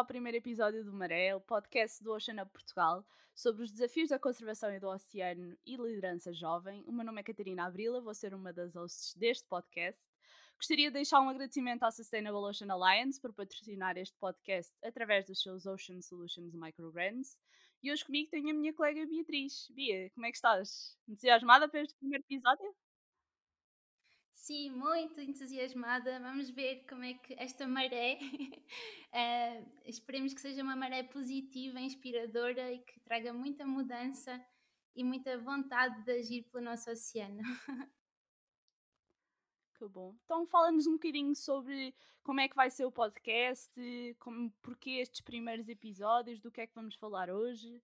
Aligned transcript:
ao 0.00 0.06
primeiro 0.06 0.38
episódio 0.38 0.82
do 0.82 0.94
Maré, 0.94 1.38
podcast 1.40 2.02
do 2.02 2.14
Oceano 2.14 2.46
Portugal, 2.46 3.06
sobre 3.34 3.64
os 3.64 3.70
desafios 3.70 4.08
da 4.08 4.18
conservação 4.18 4.74
e 4.74 4.80
do 4.80 4.88
oceano 4.88 5.54
e 5.66 5.76
liderança 5.76 6.32
jovem. 6.32 6.82
O 6.86 6.92
meu 6.92 7.04
nome 7.04 7.20
é 7.20 7.22
Catarina 7.22 7.66
Abrila, 7.66 8.00
vou 8.00 8.14
ser 8.14 8.32
uma 8.32 8.50
das 8.50 8.74
hosts 8.74 9.14
deste 9.14 9.46
podcast. 9.46 10.00
Gostaria 10.56 10.88
de 10.88 10.94
deixar 10.94 11.20
um 11.20 11.28
agradecimento 11.28 11.82
à 11.82 11.90
Sustainable 11.90 12.40
Ocean 12.40 12.72
Alliance 12.72 13.20
por 13.20 13.34
patrocinar 13.34 13.98
este 13.98 14.16
podcast 14.16 14.74
através 14.82 15.26
dos 15.26 15.42
seus 15.42 15.66
Ocean 15.66 16.00
Solutions 16.00 16.54
Microbrands. 16.54 17.38
E 17.82 17.92
hoje 17.92 18.02
comigo 18.02 18.30
tenho 18.30 18.48
a 18.48 18.54
minha 18.54 18.72
colega 18.72 19.04
Beatriz. 19.04 19.68
Bia, 19.70 20.08
como 20.14 20.24
é 20.24 20.30
que 20.30 20.36
estás? 20.38 20.96
Entusiasmada 21.06 21.68
para 21.68 21.82
este 21.82 21.94
primeiro 21.98 22.24
episódio? 22.24 22.74
Sim, 24.40 24.70
muito 24.70 25.20
entusiasmada. 25.20 26.18
Vamos 26.18 26.48
ver 26.48 26.86
como 26.88 27.04
é 27.04 27.12
que 27.12 27.34
esta 27.34 27.68
maré, 27.68 28.18
uh, 28.22 29.70
esperemos 29.84 30.32
que 30.32 30.40
seja 30.40 30.62
uma 30.62 30.74
maré 30.74 31.02
positiva, 31.02 31.78
inspiradora 31.78 32.72
e 32.72 32.78
que 32.78 32.98
traga 33.00 33.34
muita 33.34 33.66
mudança 33.66 34.42
e 34.96 35.04
muita 35.04 35.36
vontade 35.36 36.02
de 36.04 36.12
agir 36.12 36.42
pelo 36.44 36.64
nosso 36.64 36.90
oceano. 36.90 37.42
Que 39.74 39.88
bom. 39.88 40.14
Então 40.26 40.46
fala-nos 40.46 40.86
um 40.86 40.92
bocadinho 40.92 41.34
sobre 41.34 41.94
como 42.22 42.38
é 42.38 42.46
que 42.46 42.54
vai 42.54 42.68
ser 42.68 42.84
o 42.84 42.92
podcast, 42.92 43.70
como, 44.18 44.50
porquê 44.60 45.00
estes 45.00 45.22
primeiros 45.22 45.70
episódios, 45.70 46.38
do 46.38 46.50
que 46.50 46.60
é 46.60 46.66
que 46.66 46.74
vamos 46.74 46.96
falar 46.96 47.30
hoje. 47.30 47.82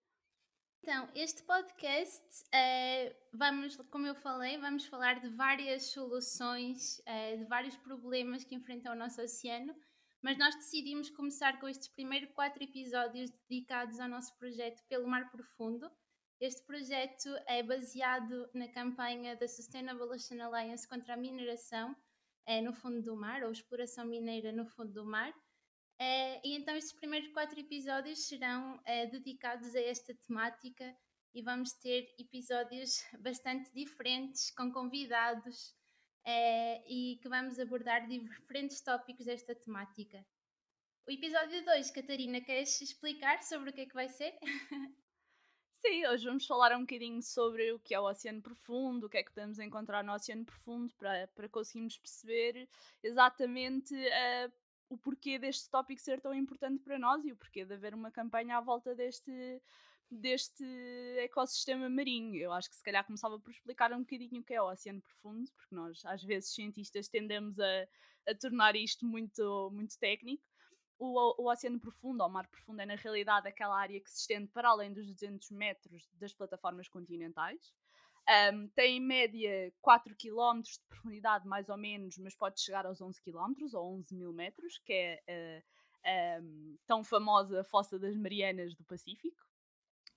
Então, 0.88 1.08
este 1.16 1.42
podcast, 1.42 2.24
uh, 2.44 3.16
vamos, 3.32 3.76
como 3.90 4.06
eu 4.06 4.14
falei, 4.14 4.56
vamos 4.56 4.86
falar 4.86 5.18
de 5.18 5.28
várias 5.30 5.86
soluções, 5.86 7.00
uh, 7.00 7.38
de 7.38 7.44
vários 7.46 7.76
problemas 7.78 8.44
que 8.44 8.54
enfrentam 8.54 8.92
o 8.92 8.96
nosso 8.96 9.20
oceano, 9.20 9.74
mas 10.22 10.38
nós 10.38 10.54
decidimos 10.54 11.10
começar 11.10 11.58
com 11.58 11.66
estes 11.66 11.88
primeiros 11.88 12.30
quatro 12.34 12.62
episódios 12.62 13.32
dedicados 13.48 13.98
ao 13.98 14.08
nosso 14.08 14.38
projeto 14.38 14.80
Pelo 14.88 15.08
Mar 15.08 15.28
Profundo. 15.28 15.90
Este 16.40 16.64
projeto 16.64 17.30
é 17.48 17.64
baseado 17.64 18.48
na 18.54 18.68
campanha 18.68 19.34
da 19.34 19.48
Sustainable 19.48 20.14
Ocean 20.14 20.40
Alliance 20.44 20.86
contra 20.86 21.14
a 21.14 21.16
mineração 21.16 21.96
uh, 22.48 22.62
no 22.62 22.72
fundo 22.72 23.02
do 23.02 23.16
mar, 23.16 23.42
ou 23.42 23.50
exploração 23.50 24.06
mineira 24.06 24.52
no 24.52 24.64
fundo 24.64 24.92
do 24.92 25.04
mar. 25.04 25.34
Uh, 25.98 26.40
e 26.44 26.56
então 26.56 26.76
estes 26.76 26.92
primeiros 26.92 27.32
quatro 27.32 27.58
episódios 27.58 28.26
serão 28.26 28.76
uh, 28.76 29.10
dedicados 29.10 29.74
a 29.74 29.80
esta 29.80 30.14
temática 30.14 30.94
e 31.34 31.40
vamos 31.40 31.72
ter 31.72 32.14
episódios 32.18 33.02
bastante 33.20 33.72
diferentes, 33.72 34.50
com 34.50 34.70
convidados 34.70 35.70
uh, 36.26 36.82
e 36.86 37.18
que 37.22 37.28
vamos 37.28 37.58
abordar 37.58 38.06
diferentes 38.06 38.82
tópicos 38.82 39.24
desta 39.24 39.54
temática. 39.54 40.24
O 41.06 41.10
episódio 41.10 41.64
2, 41.64 41.90
Catarina, 41.92 42.40
queres 42.40 42.80
explicar 42.80 43.42
sobre 43.42 43.70
o 43.70 43.72
que 43.72 43.82
é 43.82 43.86
que 43.86 43.94
vai 43.94 44.08
ser? 44.08 44.36
Sim, 45.74 46.06
hoje 46.06 46.26
vamos 46.26 46.46
falar 46.46 46.76
um 46.76 46.80
bocadinho 46.80 47.22
sobre 47.22 47.72
o 47.72 47.78
que 47.78 47.94
é 47.94 48.00
o 48.00 48.08
oceano 48.08 48.42
profundo, 48.42 49.06
o 49.06 49.08
que 49.08 49.18
é 49.18 49.22
que 49.22 49.30
podemos 49.30 49.58
encontrar 49.58 50.02
no 50.02 50.12
oceano 50.12 50.44
profundo 50.44 50.92
para, 50.96 51.28
para 51.28 51.48
conseguirmos 51.48 51.96
perceber 51.96 52.68
exatamente 53.02 53.94
o 54.88 54.96
porquê 54.96 55.38
deste 55.38 55.68
tópico 55.70 56.00
ser 56.00 56.20
tão 56.20 56.34
importante 56.34 56.82
para 56.82 56.98
nós 56.98 57.24
e 57.24 57.32
o 57.32 57.36
porquê 57.36 57.64
de 57.64 57.74
haver 57.74 57.94
uma 57.94 58.10
campanha 58.10 58.58
à 58.58 58.60
volta 58.60 58.94
deste, 58.94 59.60
deste 60.10 60.64
ecossistema 61.18 61.88
marinho. 61.88 62.36
Eu 62.36 62.52
acho 62.52 62.70
que 62.70 62.76
se 62.76 62.82
calhar 62.82 63.04
começava 63.04 63.38
por 63.38 63.50
explicar 63.50 63.92
um 63.92 64.00
bocadinho 64.00 64.40
o 64.40 64.44
que 64.44 64.54
é 64.54 64.62
o 64.62 64.70
oceano 64.70 65.02
profundo, 65.02 65.50
porque 65.52 65.74
nós, 65.74 66.04
às 66.04 66.22
vezes, 66.22 66.54
cientistas, 66.54 67.08
tendemos 67.08 67.58
a, 67.58 67.88
a 68.28 68.34
tornar 68.34 68.76
isto 68.76 69.04
muito, 69.04 69.70
muito 69.72 69.98
técnico. 69.98 70.44
O, 70.98 71.42
o, 71.42 71.50
oceano 71.50 71.78
profundo, 71.78 72.22
ou 72.22 72.28
mar 72.28 72.48
profundo, 72.48 72.80
é 72.80 72.86
na 72.86 72.94
realidade 72.94 73.46
aquela 73.46 73.78
área 73.78 74.00
que 74.00 74.10
se 74.10 74.20
estende 74.20 74.48
para 74.48 74.70
além 74.70 74.92
dos 74.92 75.06
200 75.06 75.50
metros 75.50 76.08
das 76.14 76.32
plataformas 76.32 76.88
continentais. 76.88 77.74
Um, 78.28 78.68
tem 78.68 78.96
em 78.96 79.00
média 79.00 79.72
4 79.80 80.14
km 80.16 80.60
de 80.60 80.80
profundidade, 80.88 81.46
mais 81.46 81.68
ou 81.68 81.76
menos, 81.76 82.18
mas 82.18 82.34
pode 82.34 82.60
chegar 82.60 82.84
aos 82.84 83.00
11 83.00 83.20
km 83.22 83.54
ou 83.74 83.94
11 83.98 84.14
mil 84.16 84.32
metros, 84.32 84.78
que 84.78 84.92
é 84.92 85.22
a 85.28 86.40
uh, 86.40 86.42
um, 86.44 86.76
tão 86.86 87.04
famosa 87.04 87.62
Fossa 87.62 87.98
das 87.98 88.16
Marianas 88.16 88.74
do 88.74 88.84
Pacífico. 88.84 89.44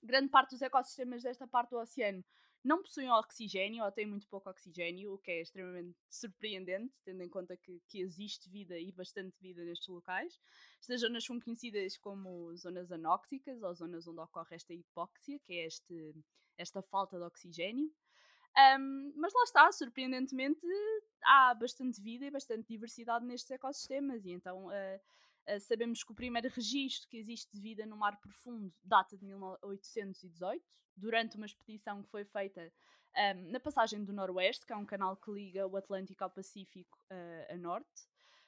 Grande 0.01 0.29
parte 0.29 0.51
dos 0.51 0.61
ecossistemas 0.61 1.21
desta 1.21 1.47
parte 1.47 1.71
do 1.71 1.77
oceano 1.77 2.23
não 2.63 2.81
possuem 2.81 3.09
oxigênio 3.09 3.83
ou 3.83 3.91
têm 3.91 4.05
muito 4.05 4.27
pouco 4.27 4.49
oxigênio, 4.49 5.13
o 5.13 5.17
que 5.17 5.31
é 5.31 5.41
extremamente 5.41 5.97
surpreendente, 6.09 6.99
tendo 7.03 7.23
em 7.23 7.29
conta 7.29 7.55
que, 7.55 7.81
que 7.87 7.99
existe 8.01 8.49
vida 8.49 8.77
e 8.77 8.91
bastante 8.91 9.39
vida 9.41 9.63
nestes 9.63 9.87
locais. 9.87 10.39
Estas 10.79 11.01
zonas 11.01 11.23
são 11.23 11.39
conhecidas 11.39 11.97
como 11.97 12.55
zonas 12.55 12.91
anóxicas 12.91 13.61
ou 13.63 13.73
zonas 13.73 14.07
onde 14.07 14.19
ocorre 14.19 14.55
esta 14.55 14.73
hipóxia, 14.73 15.39
que 15.39 15.53
é 15.53 15.65
este, 15.65 16.13
esta 16.57 16.81
falta 16.81 17.17
de 17.17 17.23
oxigênio. 17.23 17.91
Um, 18.57 19.13
mas 19.15 19.33
lá 19.33 19.43
está, 19.43 19.71
surpreendentemente, 19.71 20.65
há 21.23 21.53
bastante 21.53 22.01
vida 22.01 22.25
e 22.25 22.31
bastante 22.31 22.67
diversidade 22.67 23.25
nestes 23.25 23.51
ecossistemas, 23.51 24.25
e 24.25 24.31
então 24.31 24.67
uh, 24.67 24.99
sabemos 25.59 26.03
que 26.03 26.11
o 26.11 26.15
primeiro 26.15 26.49
registro 26.49 27.07
que 27.09 27.17
existe 27.17 27.51
de 27.53 27.61
vida 27.61 27.85
no 27.85 27.97
mar 27.97 28.19
profundo 28.19 28.73
data 28.83 29.17
de 29.17 29.25
1818, 29.25 30.63
durante 30.95 31.37
uma 31.37 31.45
expedição 31.45 32.03
que 32.03 32.09
foi 32.09 32.25
feita 32.25 32.71
um, 33.15 33.51
na 33.51 33.59
passagem 33.59 34.03
do 34.03 34.13
Noroeste, 34.13 34.65
que 34.65 34.73
é 34.73 34.75
um 34.75 34.85
canal 34.85 35.15
que 35.15 35.31
liga 35.31 35.67
o 35.67 35.75
Atlântico 35.75 36.23
ao 36.23 36.29
Pacífico 36.29 36.97
uh, 37.11 37.53
a 37.53 37.57
norte. 37.57 38.07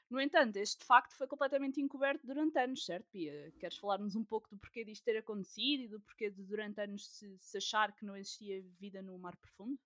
No 0.10 0.20
entanto, 0.20 0.58
este 0.58 0.84
facto 0.84 1.16
foi 1.16 1.26
completamente 1.26 1.80
encoberto 1.80 2.28
durante 2.28 2.60
anos, 2.60 2.86
certo, 2.86 3.10
Pia? 3.12 3.50
Queres 3.58 3.78
falar-nos 3.78 4.14
um 4.14 4.26
pouco 4.26 4.50
do 4.50 4.58
porquê 4.58 4.84
disto 4.84 5.06
ter 5.06 5.18
acontecido 5.18 5.84
e 5.84 5.88
do 5.88 6.02
porquê 6.02 6.30
de 6.30 6.44
durante 6.44 6.82
anos 6.82 7.08
se, 7.08 7.38
se 7.40 7.58
achar 7.58 7.96
que 7.96 8.04
não 8.04 8.18
existia 8.18 8.62
vida 8.78 9.02
no 9.02 9.18
mar 9.18 9.38
profundo? 9.38 9.80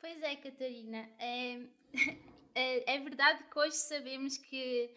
Pois 0.00 0.22
é, 0.22 0.36
Catarina. 0.36 0.98
É, 1.18 1.68
é, 2.54 2.94
é 2.94 2.98
verdade 2.98 3.44
que 3.44 3.58
hoje 3.58 3.76
sabemos 3.76 4.38
que 4.38 4.90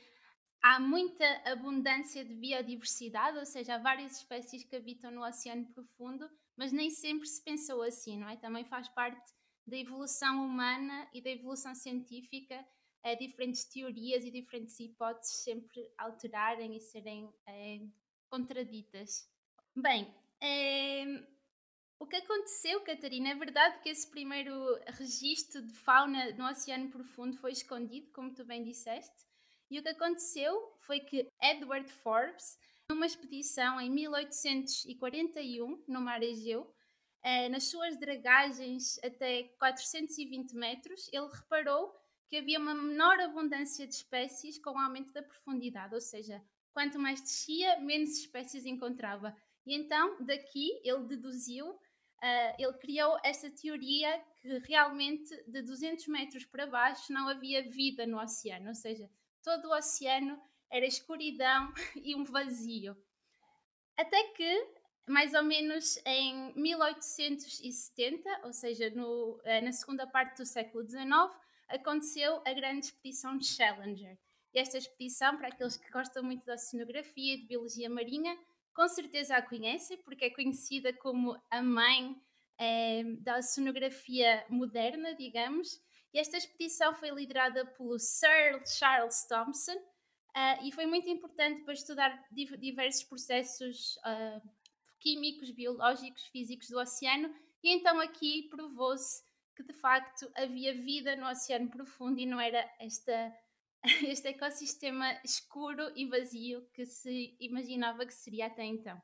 há 0.61 0.79
muita 0.79 1.25
abundância 1.45 2.23
de 2.23 2.33
biodiversidade, 2.33 3.37
ou 3.37 3.45
seja, 3.45 3.75
há 3.75 3.77
várias 3.77 4.17
espécies 4.17 4.63
que 4.63 4.75
habitam 4.75 5.11
no 5.11 5.25
oceano 5.25 5.65
profundo, 5.73 6.29
mas 6.55 6.71
nem 6.71 6.89
sempre 6.89 7.27
se 7.27 7.43
pensou 7.43 7.81
assim, 7.81 8.17
não 8.17 8.29
é? 8.29 8.35
Também 8.37 8.63
faz 8.65 8.87
parte 8.89 9.33
da 9.65 9.77
evolução 9.77 10.45
humana 10.45 11.09
e 11.13 11.21
da 11.21 11.29
evolução 11.29 11.73
científica 11.73 12.65
a 13.03 13.15
diferentes 13.15 13.63
teorias 13.65 14.23
e 14.23 14.31
diferentes 14.31 14.79
hipóteses 14.79 15.43
sempre 15.43 15.91
alterarem 15.97 16.75
e 16.75 16.79
serem 16.79 17.33
é, 17.47 17.79
contraditas. 18.29 19.27
Bem, 19.75 20.13
é, 20.39 21.23
o 21.99 22.05
que 22.05 22.15
aconteceu, 22.15 22.81
Catarina, 22.81 23.29
é 23.29 23.35
verdade 23.35 23.79
que 23.81 23.89
esse 23.89 24.09
primeiro 24.09 24.53
registro 24.87 25.61
de 25.65 25.73
fauna 25.73 26.31
no 26.33 26.47
Oceano 26.47 26.89
Profundo 26.89 27.37
foi 27.37 27.51
escondido, 27.51 28.11
como 28.11 28.33
tu 28.33 28.45
bem 28.45 28.63
disseste, 28.63 29.30
e 29.71 29.79
o 29.79 29.81
que 29.81 29.87
aconteceu 29.87 30.75
foi 30.79 30.99
que 30.99 31.31
Edward 31.41 31.89
Forbes, 31.89 32.59
numa 32.89 33.05
expedição 33.05 33.79
em 33.79 33.89
1841 33.89 35.81
no 35.87 36.01
Mar 36.01 36.21
Egeu, 36.21 36.69
eh, 37.23 37.47
nas 37.47 37.63
suas 37.63 37.97
dragagens 37.97 38.99
até 39.01 39.43
420 39.57 40.53
metros, 40.55 41.07
ele 41.13 41.29
reparou 41.33 41.95
que 42.27 42.35
havia 42.35 42.59
uma 42.59 42.73
menor 42.73 43.17
abundância 43.21 43.87
de 43.87 43.93
espécies 43.93 44.57
com 44.57 44.71
o 44.71 44.77
aumento 44.77 45.13
da 45.13 45.23
profundidade, 45.23 45.95
ou 45.95 46.01
seja, 46.01 46.43
quanto 46.73 46.99
mais 46.99 47.21
descia, 47.21 47.79
menos 47.79 48.17
espécies 48.17 48.65
encontrava. 48.65 49.33
E 49.65 49.73
então, 49.73 50.21
daqui, 50.25 50.81
ele 50.83 51.05
deduziu, 51.05 51.69
uh, 51.69 52.55
ele 52.57 52.73
criou 52.73 53.17
esta 53.23 53.49
teoria 53.49 54.21
que 54.41 54.57
realmente 54.67 55.33
de 55.47 55.61
200 55.61 56.07
metros 56.07 56.43
para 56.45 56.67
baixo 56.67 57.13
não 57.13 57.29
havia 57.29 57.69
vida 57.69 58.05
no 58.05 58.19
oceano, 58.19 58.67
ou 58.67 58.75
seja, 58.75 59.09
todo 59.43 59.65
o 59.65 59.75
oceano 59.75 60.41
era 60.69 60.85
escuridão 60.85 61.73
e 61.95 62.15
um 62.15 62.23
vazio. 62.23 62.95
Até 63.97 64.23
que, 64.29 64.67
mais 65.07 65.33
ou 65.33 65.43
menos 65.43 65.97
em 66.05 66.53
1870, 66.55 68.41
ou 68.43 68.53
seja, 68.53 68.89
no, 68.91 69.35
uh, 69.35 69.63
na 69.63 69.71
segunda 69.71 70.07
parte 70.07 70.37
do 70.37 70.45
século 70.45 70.87
XIX, 70.87 71.05
aconteceu 71.67 72.41
a 72.45 72.53
grande 72.53 72.85
expedição 72.85 73.37
de 73.37 73.47
Challenger. 73.47 74.17
E 74.53 74.59
esta 74.59 74.77
expedição, 74.77 75.37
para 75.37 75.47
aqueles 75.47 75.77
que 75.77 75.89
gostam 75.91 76.23
muito 76.23 76.45
da 76.45 76.55
oceanografia 76.55 77.35
e 77.35 77.37
de 77.37 77.47
biologia 77.47 77.89
marinha, 77.89 78.37
com 78.73 78.87
certeza 78.87 79.35
a 79.35 79.41
conhecem, 79.41 79.97
porque 79.97 80.25
é 80.25 80.29
conhecida 80.29 80.93
como 80.93 81.39
a 81.49 81.61
mãe 81.61 82.15
é, 82.57 83.03
da 83.19 83.37
oceanografia 83.37 84.45
moderna, 84.49 85.15
digamos. 85.15 85.81
E 86.13 86.19
esta 86.19 86.37
expedição 86.37 86.93
foi 86.95 87.09
liderada 87.09 87.65
pelo 87.65 87.97
Sir 87.97 88.61
Charles 88.65 89.25
Thompson 89.25 89.75
uh, 89.75 90.63
e 90.63 90.71
foi 90.71 90.85
muito 90.85 91.09
importante 91.09 91.63
para 91.63 91.73
estudar 91.73 92.27
diversos 92.31 93.03
processos 93.03 93.95
uh, 93.97 94.49
químicos, 94.99 95.51
biológicos, 95.51 96.25
físicos 96.27 96.67
do 96.67 96.79
oceano. 96.79 97.33
E 97.63 97.73
então 97.73 97.99
aqui 97.99 98.47
provou-se 98.49 99.23
que 99.55 99.63
de 99.63 99.73
facto 99.73 100.29
havia 100.35 100.73
vida 100.73 101.15
no 101.15 101.27
oceano 101.29 101.69
profundo 101.69 102.19
e 102.19 102.25
não 102.25 102.39
era 102.39 102.69
esta 102.79 103.33
este 104.07 104.27
ecossistema 104.27 105.19
escuro 105.23 105.91
e 105.95 106.05
vazio 106.05 106.67
que 106.73 106.85
se 106.85 107.35
imaginava 107.39 108.05
que 108.05 108.13
seria 108.13 108.45
até 108.47 108.63
então. 108.63 109.01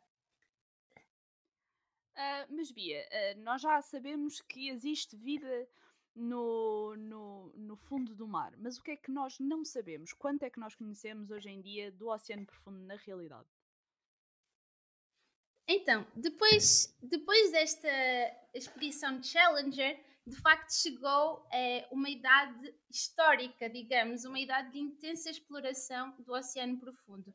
Uh, 2.13 2.55
mas 2.55 2.71
Bia, 2.71 3.07
uh, 3.07 3.41
nós 3.41 3.61
já 3.61 3.81
sabemos 3.81 4.41
que 4.41 4.69
existe 4.69 5.15
vida 5.15 5.67
no, 6.17 6.95
no, 6.95 7.53
no 7.55 7.75
fundo 7.77 8.15
do 8.15 8.27
mar, 8.27 8.53
mas 8.57 8.77
o 8.77 8.83
que 8.83 8.91
é 8.91 8.97
que 8.97 9.11
nós 9.11 9.39
não 9.39 9.63
sabemos? 9.63 10.11
Quanto 10.13 10.43
é 10.43 10.49
que 10.49 10.59
nós 10.59 10.75
conhecemos 10.75 11.29
hoje 11.29 11.49
em 11.49 11.61
dia 11.61 11.91
do 11.91 12.09
oceano 12.09 12.45
profundo 12.45 12.79
na 12.79 12.95
realidade? 12.95 13.47
Então, 15.67 16.07
depois, 16.15 16.97
depois 17.01 17.51
desta 17.51 17.89
expedição 18.53 19.21
Challenger, 19.21 20.01
de 20.25 20.35
facto 20.37 20.71
chegou 20.71 21.45
é, 21.51 21.87
uma 21.91 22.09
idade 22.09 22.73
histórica, 22.89 23.69
digamos, 23.69 24.25
uma 24.25 24.39
idade 24.39 24.71
de 24.71 24.79
intensa 24.79 25.29
exploração 25.29 26.15
do 26.19 26.33
oceano 26.33 26.77
profundo. 26.77 27.33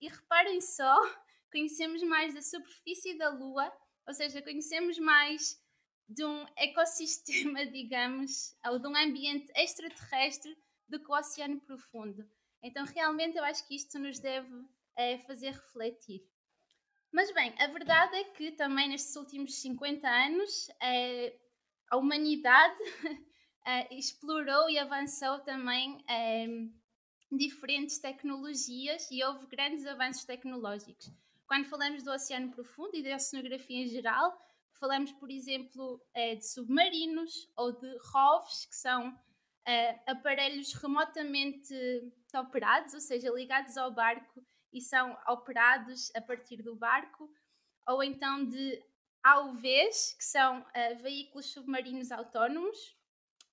E 0.00 0.08
reparem 0.08 0.60
só, 0.60 0.96
conhecemos 1.50 2.02
mais 2.02 2.34
da 2.34 2.42
superfície 2.42 3.18
da 3.18 3.28
Lua, 3.28 3.72
ou 4.06 4.14
seja, 4.14 4.42
conhecemos 4.42 4.98
mais 4.98 5.60
de 6.08 6.24
um 6.24 6.46
ecossistema, 6.56 7.66
digamos, 7.70 8.56
ou 8.66 8.78
de 8.78 8.86
um 8.86 8.96
ambiente 8.96 9.50
extraterrestre 9.54 10.56
do 10.88 10.98
que 11.00 11.10
o 11.10 11.14
oceano 11.14 11.60
profundo. 11.60 12.28
Então, 12.62 12.84
realmente, 12.84 13.36
eu 13.36 13.44
acho 13.44 13.66
que 13.66 13.74
isto 13.74 13.98
nos 13.98 14.18
deve 14.18 14.64
é, 14.96 15.18
fazer 15.18 15.52
refletir. 15.52 16.28
Mas, 17.12 17.32
bem, 17.32 17.52
a 17.58 17.66
verdade 17.66 18.16
é 18.16 18.24
que 18.24 18.52
também 18.52 18.88
nestes 18.88 19.16
últimos 19.16 19.54
50 19.60 20.08
anos 20.08 20.70
é, 20.80 21.36
a 21.90 21.96
humanidade 21.96 22.78
é, 23.66 23.92
explorou 23.98 24.70
e 24.70 24.78
avançou 24.78 25.40
também 25.40 26.04
diferentes 27.32 27.98
tecnologias 27.98 29.08
e 29.10 29.24
houve 29.24 29.46
grandes 29.46 29.84
avanços 29.86 30.24
tecnológicos. 30.24 31.10
Quando 31.46 31.66
falamos 31.66 32.04
do 32.04 32.12
oceano 32.12 32.50
profundo 32.52 32.94
e 32.94 33.02
da 33.02 33.16
oceanografia 33.16 33.82
em 33.82 33.88
geral, 33.88 34.40
falamos, 34.74 35.10
por 35.12 35.30
exemplo, 35.30 36.00
de 36.14 36.46
submarinos 36.46 37.50
ou 37.56 37.72
de 37.72 37.98
ROVs, 38.12 38.66
que 38.66 38.76
são 38.76 39.10
uh, 39.10 40.00
aparelhos 40.06 40.72
remotamente 40.74 41.74
operados, 42.34 42.94
ou 42.94 43.00
seja, 43.00 43.30
ligados 43.30 43.76
ao 43.76 43.92
barco 43.92 44.44
e 44.72 44.80
são 44.80 45.16
operados 45.28 46.10
a 46.14 46.20
partir 46.20 46.62
do 46.62 46.74
barco, 46.74 47.30
ou 47.86 48.02
então 48.02 48.44
de 48.44 48.82
AUVs, 49.22 50.14
que 50.14 50.24
são 50.24 50.60
uh, 50.60 51.02
veículos 51.02 51.52
submarinos 51.52 52.10
autónomos, 52.10 52.78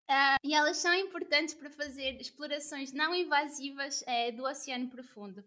uh, 0.09 0.37
e 0.43 0.53
elas 0.53 0.77
são 0.77 0.93
importantes 0.93 1.53
para 1.53 1.69
fazer 1.69 2.19
explorações 2.21 2.93
não 2.93 3.13
invasivas 3.13 4.01
uh, 4.01 4.35
do 4.35 4.43
oceano 4.43 4.89
profundo. 4.89 5.43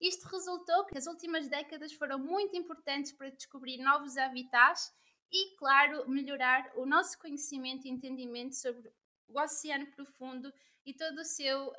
Isto 0.00 0.26
resultou 0.26 0.84
que 0.86 0.98
as 0.98 1.06
últimas 1.06 1.48
décadas 1.48 1.92
foram 1.92 2.18
muito 2.18 2.56
importantes 2.56 3.12
para 3.12 3.30
descobrir 3.30 3.78
novos 3.78 4.16
habitats 4.16 4.92
e, 5.30 5.56
claro, 5.56 6.08
melhorar 6.08 6.72
o 6.74 6.84
nosso 6.84 7.16
conhecimento 7.18 7.86
e 7.86 7.90
entendimento 7.90 8.56
sobre 8.56 8.92
o 9.28 9.40
oceano 9.40 9.86
profundo 9.92 10.52
e 10.84 10.92
todo 10.92 11.18
o 11.18 11.24
seu 11.24 11.72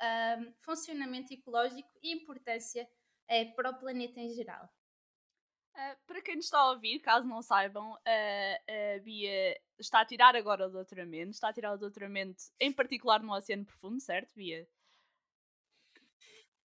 funcionamento 0.62 1.34
ecológico 1.34 1.90
e 2.02 2.14
importância 2.14 2.88
uh, 3.30 3.54
para 3.54 3.70
o 3.70 3.78
planeta 3.78 4.20
em 4.20 4.30
geral. 4.30 4.68
Uh, 5.74 5.96
para 6.06 6.22
quem 6.22 6.36
nos 6.36 6.44
está 6.44 6.58
a 6.58 6.70
ouvir, 6.70 7.00
caso 7.00 7.26
não 7.26 7.42
saibam, 7.42 7.94
a 7.94 8.98
Bia 9.02 9.60
está 9.78 10.00
a 10.00 10.04
tirar 10.04 10.36
agora 10.36 10.68
o 10.68 10.70
doutoramento, 10.70 11.30
está 11.30 11.48
a 11.48 11.52
tirar 11.52 11.72
o 11.72 11.78
doutoramento 11.78 12.44
em 12.60 12.72
particular 12.72 13.22
no 13.22 13.34
Oceano 13.34 13.64
Profundo, 13.64 14.00
certo, 14.00 14.32
Bia? 14.34 14.68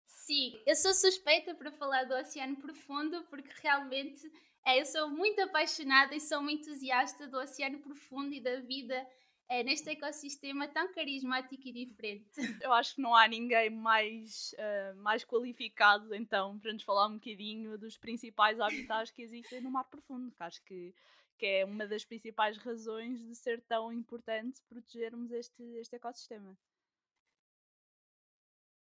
Sim, 0.04 0.60
eu 0.66 0.76
sou 0.76 0.92
suspeita 0.92 1.54
para 1.54 1.72
falar 1.72 2.04
do 2.04 2.14
Oceano 2.14 2.56
Profundo 2.56 3.24
porque 3.30 3.50
realmente 3.62 4.30
é, 4.68 4.78
eu 4.78 4.84
sou 4.84 5.08
muito 5.08 5.40
apaixonada 5.40 6.14
e 6.14 6.20
sou 6.20 6.40
uma 6.40 6.52
entusiasta 6.52 7.26
do 7.26 7.38
Oceano 7.38 7.78
Profundo 7.78 8.34
e 8.34 8.40
da 8.40 8.60
vida 8.60 9.08
é, 9.48 9.62
neste 9.62 9.88
ecossistema 9.90 10.68
tão 10.68 10.92
carismático 10.92 11.66
e 11.66 11.72
diferente. 11.72 12.30
Eu 12.62 12.72
acho 12.72 12.94
que 12.94 13.00
não 13.00 13.14
há 13.14 13.26
ninguém 13.26 13.70
mais, 13.70 14.54
uh, 14.54 14.96
mais 14.96 15.24
qualificado, 15.24 16.14
então, 16.14 16.58
para 16.58 16.72
nos 16.72 16.82
falar 16.82 17.06
um 17.06 17.14
bocadinho 17.14 17.78
dos 17.78 17.96
principais 17.96 18.60
habitats 18.60 19.10
que 19.10 19.22
existem 19.22 19.60
no 19.62 19.70
mar 19.70 19.84
profundo, 19.84 20.30
que 20.30 20.42
acho 20.42 20.62
que, 20.64 20.94
que 21.38 21.46
é 21.46 21.64
uma 21.64 21.86
das 21.86 22.04
principais 22.04 22.58
razões 22.58 23.18
de 23.24 23.34
ser 23.34 23.62
tão 23.62 23.90
importante 23.90 24.60
protegermos 24.68 25.32
este, 25.32 25.62
este 25.78 25.96
ecossistema. 25.96 26.56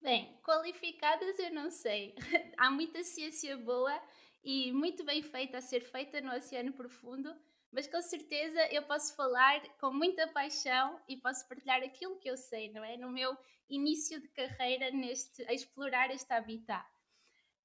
Bem, 0.00 0.38
qualificadas 0.44 1.38
eu 1.38 1.52
não 1.52 1.70
sei. 1.70 2.14
há 2.58 2.70
muita 2.70 3.02
ciência 3.02 3.56
boa 3.56 4.00
e 4.44 4.70
muito 4.70 5.02
bem 5.02 5.22
feita 5.22 5.58
a 5.58 5.62
ser 5.62 5.80
feita 5.80 6.20
no 6.20 6.32
oceano 6.32 6.72
profundo 6.74 7.34
mas 7.74 7.88
com 7.88 8.00
certeza 8.00 8.60
eu 8.72 8.82
posso 8.84 9.16
falar 9.16 9.60
com 9.80 9.92
muita 9.92 10.28
paixão 10.28 11.00
e 11.08 11.16
posso 11.16 11.46
partilhar 11.48 11.82
aquilo 11.82 12.16
que 12.20 12.30
eu 12.30 12.36
sei, 12.36 12.72
não 12.72 12.84
é? 12.84 12.96
No 12.96 13.10
meu 13.10 13.36
início 13.68 14.20
de 14.20 14.28
carreira 14.28 14.92
neste, 14.92 15.42
a 15.48 15.52
explorar 15.52 16.10
este 16.12 16.32
habitat. 16.32 16.86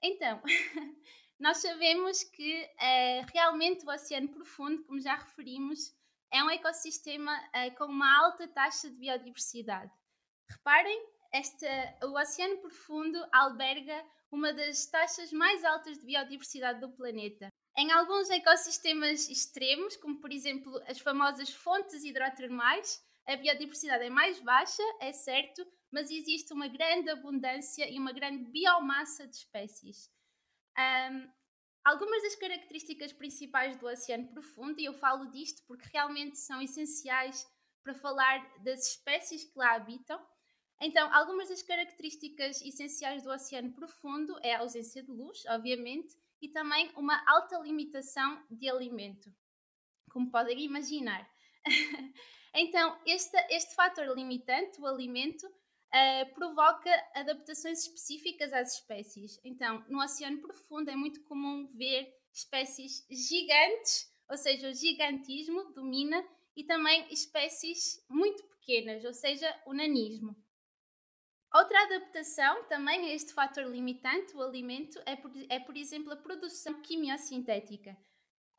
Então, 0.01 0.41
nós 1.39 1.57
sabemos 1.57 2.23
que 2.23 2.63
uh, 2.63 3.31
realmente 3.31 3.85
o 3.85 3.91
oceano 3.91 4.29
profundo, 4.29 4.83
como 4.83 4.99
já 4.99 5.15
referimos, 5.15 5.95
é 6.31 6.43
um 6.43 6.49
ecossistema 6.49 7.31
uh, 7.49 7.75
com 7.77 7.85
uma 7.85 8.25
alta 8.25 8.47
taxa 8.47 8.89
de 8.89 8.95
biodiversidade. 8.95 9.91
Reparem, 10.49 11.07
este, 11.31 11.67
o 12.03 12.19
oceano 12.19 12.57
profundo 12.57 13.23
alberga 13.31 14.03
uma 14.31 14.51
das 14.53 14.87
taxas 14.87 15.31
mais 15.31 15.63
altas 15.63 15.99
de 15.99 16.05
biodiversidade 16.05 16.79
do 16.79 16.89
planeta. 16.89 17.48
Em 17.79 17.93
alguns 17.93 18.29
ecossistemas 18.29 19.29
extremos, 19.29 19.95
como 19.95 20.19
por 20.19 20.33
exemplo 20.33 20.83
as 20.85 20.99
famosas 20.99 21.49
fontes 21.49 22.03
hidrotermais, 22.03 23.01
a 23.25 23.37
biodiversidade 23.37 24.03
é 24.03 24.09
mais 24.09 24.37
baixa, 24.41 24.83
é 24.99 25.13
certo, 25.13 25.65
mas 25.89 26.11
existe 26.11 26.51
uma 26.51 26.67
grande 26.67 27.09
abundância 27.09 27.89
e 27.89 27.97
uma 27.97 28.11
grande 28.11 28.43
biomassa 28.51 29.25
de 29.25 29.37
espécies. 29.37 30.11
Um, 30.77 31.31
algumas 31.85 32.21
das 32.21 32.35
características 32.35 33.13
principais 33.13 33.77
do 33.77 33.87
oceano 33.87 34.27
profundo, 34.27 34.77
e 34.81 34.83
eu 34.83 34.93
falo 34.95 35.31
disto 35.31 35.63
porque 35.65 35.87
realmente 35.93 36.37
são 36.37 36.61
essenciais 36.61 37.47
para 37.81 37.95
falar 37.95 38.61
das 38.61 38.89
espécies 38.89 39.45
que 39.45 39.57
lá 39.57 39.75
habitam. 39.75 40.19
Então, 40.81 41.13
algumas 41.13 41.47
das 41.47 41.61
características 41.61 42.61
essenciais 42.61 43.23
do 43.23 43.31
oceano 43.31 43.71
profundo 43.71 44.37
é 44.43 44.53
a 44.53 44.59
ausência 44.59 45.01
de 45.01 45.11
luz, 45.11 45.45
obviamente, 45.47 46.18
e 46.41 46.49
também 46.49 46.91
uma 46.95 47.23
alta 47.27 47.57
limitação 47.59 48.45
de 48.49 48.69
alimento, 48.69 49.29
como 50.11 50.31
podem 50.31 50.59
imaginar. 50.61 51.29
então, 52.53 52.99
este, 53.05 53.37
este 53.49 53.75
fator 53.75 54.05
limitante, 54.15 54.79
o 54.79 54.85
alimento, 54.85 55.45
uh, 55.45 56.33
provoca 56.33 56.91
adaptações 57.13 57.85
específicas 57.85 58.53
às 58.53 58.75
espécies. 58.75 59.39
Então, 59.43 59.83
no 59.87 60.01
oceano 60.01 60.41
profundo 60.41 60.89
é 60.89 60.95
muito 60.95 61.23
comum 61.23 61.67
ver 61.75 62.13
espécies 62.33 63.05
gigantes, 63.09 64.07
ou 64.29 64.37
seja, 64.37 64.69
o 64.69 64.73
gigantismo 64.73 65.73
domina, 65.73 66.23
e 66.55 66.63
também 66.63 67.07
espécies 67.11 68.03
muito 68.09 68.43
pequenas, 68.43 69.03
ou 69.05 69.13
seja, 69.13 69.47
o 69.65 69.73
nanismo. 69.73 70.35
Outra 71.53 71.81
adaptação 71.83 72.63
também 72.65 73.09
a 73.09 73.13
este 73.15 73.33
fator 73.33 73.63
limitante, 73.65 74.35
o 74.35 74.41
alimento, 74.41 75.01
é 75.05 75.15
por, 75.15 75.31
é, 75.49 75.59
por 75.59 75.75
exemplo, 75.75 76.13
a 76.13 76.17
produção 76.17 76.79
quimiosintética. 76.81 77.97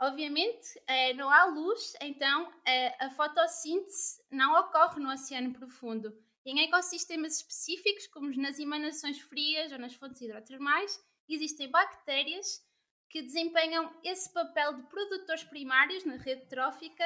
Obviamente, 0.00 0.80
é, 0.86 1.12
não 1.14 1.30
há 1.30 1.44
luz, 1.44 1.92
então 2.00 2.50
é, 2.66 3.04
a 3.04 3.10
fotossíntese 3.10 4.20
não 4.30 4.58
ocorre 4.58 4.98
no 5.00 5.12
oceano 5.12 5.52
profundo. 5.52 6.12
Em 6.44 6.62
ecossistemas 6.62 7.36
específicos, 7.36 8.06
como 8.06 8.34
nas 8.36 8.58
emanações 8.58 9.20
frias 9.20 9.70
ou 9.70 9.78
nas 9.78 9.94
fontes 9.94 10.20
hidrotermais, 10.20 10.98
existem 11.28 11.70
bactérias 11.70 12.66
que 13.10 13.22
desempenham 13.22 13.94
esse 14.02 14.32
papel 14.32 14.74
de 14.74 14.82
produtores 14.84 15.44
primários 15.44 16.04
na 16.04 16.16
rede 16.16 16.46
trófica, 16.46 17.04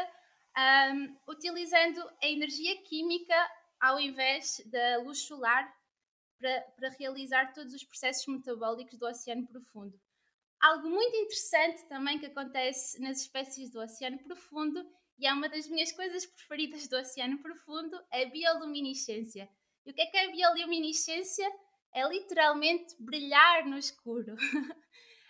um, 0.95 1.17
utilizando 1.29 2.01
a 2.23 2.27
energia 2.27 2.81
química 2.83 3.35
ao 3.85 4.01
invés 4.01 4.63
da 4.65 4.97
luz 5.03 5.19
solar 5.19 5.71
para, 6.39 6.61
para 6.75 6.89
realizar 6.99 7.53
todos 7.53 7.75
os 7.75 7.85
processos 7.85 8.27
metabólicos 8.27 8.99
do 8.99 9.07
oceano 9.07 9.47
profundo. 9.47 10.01
Algo 10.59 10.89
muito 10.89 11.15
interessante 11.15 11.85
também 11.87 12.19
que 12.19 12.25
acontece 12.25 12.99
nas 12.99 13.21
espécies 13.21 13.71
do 13.71 13.81
oceano 13.81 14.19
profundo, 14.21 14.83
e 15.19 15.27
é 15.27 15.33
uma 15.35 15.51
das 15.51 15.69
minhas 15.69 15.93
coisas 15.93 16.25
preferidas 16.25 16.89
do 16.89 16.97
oceano 16.97 17.39
profundo, 17.43 18.03
é 18.11 18.23
a 18.23 18.31
bioluminescência. 18.31 19.51
E 19.85 19.91
o 19.91 19.95
que 19.95 20.01
é 20.01 20.07
que 20.07 20.17
é 20.17 20.29
a 20.29 20.33
bioluminescência? 20.33 21.47
É 21.93 22.09
literalmente 22.09 22.97
brilhar 22.99 23.67
no 23.67 23.77
escuro. 23.77 24.35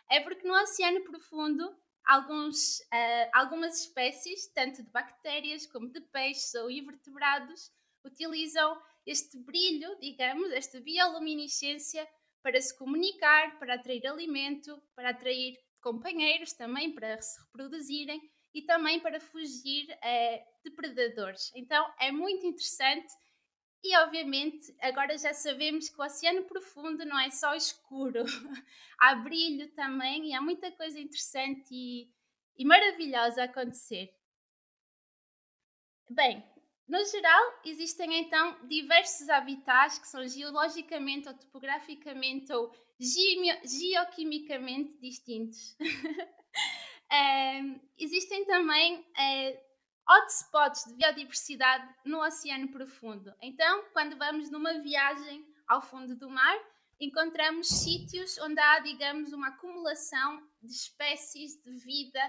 é 0.08 0.20
porque 0.20 0.46
no 0.46 0.54
oceano 0.54 1.02
profundo 1.02 1.76
alguns, 2.04 2.78
uh, 2.82 3.30
algumas 3.32 3.80
espécies, 3.80 4.46
tanto 4.54 4.80
de 4.80 4.90
bactérias 4.90 5.66
como 5.66 5.90
de 5.90 6.00
peixes 6.00 6.54
ou 6.54 6.70
invertebrados, 6.70 7.73
utilizam 8.04 8.80
este 9.06 9.38
brilho, 9.38 9.99
digamos, 10.00 10.50
esta 10.52 10.80
bioluminescência 10.80 12.06
para 12.42 12.61
se 12.61 12.76
comunicar, 12.76 13.58
para 13.58 13.75
atrair 13.75 14.06
alimento, 14.06 14.82
para 14.94 15.11
atrair 15.11 15.58
companheiros 15.80 16.52
também, 16.52 16.94
para 16.94 17.20
se 17.20 17.40
reproduzirem 17.40 18.20
e 18.54 18.62
também 18.62 19.00
para 19.00 19.20
fugir 19.20 19.87
eh, 20.02 20.44
de 20.64 20.70
predadores. 20.70 21.50
Então 21.54 21.92
é 22.00 22.12
muito 22.12 22.46
interessante 22.46 23.12
e 23.82 23.94
obviamente 23.99 24.75
agora 24.80 25.18
já 25.18 25.34
sabemos 25.34 25.90
que 25.90 26.00
o 26.00 26.04
oceano 26.04 26.44
profundo 26.44 27.04
não 27.04 27.18
é 27.18 27.30
só 27.30 27.54
escuro, 27.54 28.25
há 28.99 29.14
brilho 29.16 29.70
também 29.73 30.30
e 30.30 30.34
há 30.34 30.40
muita 30.40 30.73
coisa 30.73 30.99
interessante 30.99 31.68
e, 31.70 32.11
e 32.56 32.64
maravilhosa 32.64 33.42
a 33.42 33.44
acontecer. 33.44 34.14
Bem, 36.08 36.42
no 36.87 37.03
geral, 37.05 37.61
existem 37.64 38.21
então 38.21 38.67
diversos 38.69 39.29
habitats 39.29 39.99
que 39.99 40.07
são 40.07 40.26
geologicamente 40.29 41.29
ou 41.29 41.35
topograficamente 41.35 42.53
ou 42.53 42.71
geoquimicamente 43.00 44.97
distintos. 45.00 45.76
existem 47.99 48.45
também 48.45 48.99
uh, 48.99 49.59
hotspots 50.09 50.85
de 50.85 50.95
biodiversidade 50.95 51.88
no 52.05 52.21
oceano 52.21 52.69
profundo. 52.69 53.35
Então, 53.41 53.85
quando 53.93 54.17
vamos 54.19 54.50
numa 54.50 54.79
viagem 54.81 55.47
ao 55.67 55.81
fundo 55.81 56.14
do 56.17 56.29
mar, 56.29 56.59
encontramos 57.00 57.69
sítios 57.69 58.38
onde 58.38 58.61
há, 58.61 58.81
digamos, 58.81 59.33
uma 59.33 59.49
acumulação 59.49 60.47
de 60.62 60.73
espécies 60.73 61.61
de 61.62 61.73
vida 61.73 62.21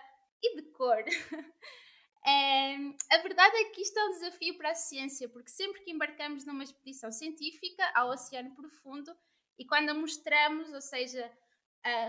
e 0.42 0.56
de 0.56 0.64
cor. 0.72 1.04
É, 2.28 2.76
a 3.12 3.18
verdade 3.22 3.56
é 3.58 3.66
que 3.66 3.82
isto 3.82 4.00
é 4.00 4.06
um 4.06 4.12
desafio 4.12 4.58
para 4.58 4.72
a 4.72 4.76
ciência, 4.76 5.30
porque 5.30 5.52
sempre 5.52 5.82
que 5.82 5.92
embarcamos 5.92 6.46
numa 6.46 6.64
expedição 6.64 7.12
científica 7.12 7.84
ao 7.94 8.10
oceano 8.10 8.56
profundo 8.56 9.16
e 9.60 9.66
quando 9.66 9.90
a 9.90 9.94
mostramos, 9.94 10.74
ou 10.74 10.82
seja, 10.82 11.32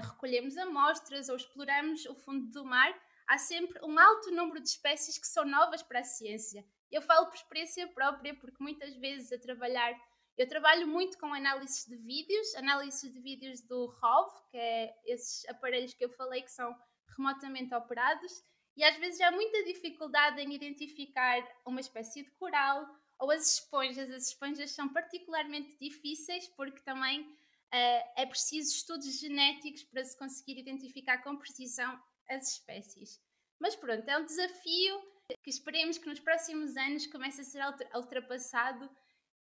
recolhemos 0.02 0.56
amostras 0.56 1.28
ou 1.28 1.37
exploramos 1.37 2.06
o 2.06 2.14
fundo 2.14 2.50
do 2.50 2.64
mar, 2.64 2.92
há 3.26 3.37
sempre 3.37 3.78
um 3.85 3.99
alto 3.99 4.30
número 4.30 4.61
de 4.61 4.68
espécies 4.68 5.18
que 5.18 5.26
são 5.26 5.44
novas 5.44 5.82
para 5.82 6.00
a 6.00 6.04
ciência. 6.04 6.64
Eu 6.90 7.02
falo 7.02 7.26
por 7.26 7.35
experiência 7.35 7.87
própria, 7.88 8.35
porque 8.35 8.62
muitas 8.62 8.96
vezes 8.96 9.32
a 9.32 9.38
trabalhar, 9.38 9.94
eu 10.38 10.49
trabalho 10.49 10.87
muito 10.87 11.18
com 11.18 11.32
análises 11.32 11.85
de 11.85 11.96
vídeos, 11.96 12.54
análises 12.54 13.12
de 13.12 13.20
vídeos 13.20 13.61
do 13.61 13.87
ROV, 13.87 14.32
que 14.50 14.56
é 14.56 14.94
esses 15.04 15.46
aparelhos 15.49 15.92
que 15.92 16.04
eu 16.04 16.11
falei 16.11 16.42
que 16.42 16.50
são 16.50 16.75
remotamente 17.16 17.75
operados, 17.75 18.32
e 18.76 18.85
às 18.85 18.97
vezes 18.99 19.21
há 19.21 19.30
muita 19.30 19.64
dificuldade 19.64 20.40
em 20.40 20.52
identificar 20.52 21.42
uma 21.64 21.80
espécie 21.80 22.23
de 22.23 22.30
coral 22.33 22.87
ou 23.18 23.30
as 23.30 23.54
esponjas. 23.54 24.11
As 24.11 24.28
esponjas 24.28 24.71
são 24.73 24.88
particularmente 24.92 25.76
difíceis 25.78 26.47
porque 26.49 26.80
também 26.80 27.23
uh, 27.23 28.12
é 28.16 28.26
preciso 28.26 28.71
estudos 28.71 29.18
genéticos 29.18 29.83
para 29.85 30.04
se 30.04 30.16
conseguir 30.18 30.59
identificar 30.59 31.18
com 31.23 31.37
precisão 31.37 31.99
as 32.28 32.52
espécies. 32.52 33.21
Mas 33.59 33.75
pronto, 33.75 34.06
é 34.09 34.18
um 34.18 34.25
desafio 34.25 35.00
que 35.42 35.50
esperemos 35.50 35.97
que 35.97 36.09
nos 36.09 36.21
próximos 36.21 36.76
anos 36.76 37.06
comece 37.06 37.40
a 37.40 37.45
ser 37.45 37.62
ultrapassado 37.95 38.90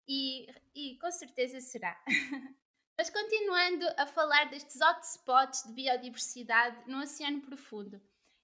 e, 0.08 0.46
e 0.74 0.98
com 0.98 1.10
certeza 1.10 1.60
será. 1.60 2.00
Mas 2.98 3.10
continuando 3.10 3.84
a 3.98 4.06
falar 4.06 4.46
destes 4.46 4.80
hotspots 4.80 5.64
de 5.64 5.74
biodiversidade 5.74 6.90
no 6.90 7.02
oceano 7.02 7.42
profundo. 7.42 8.00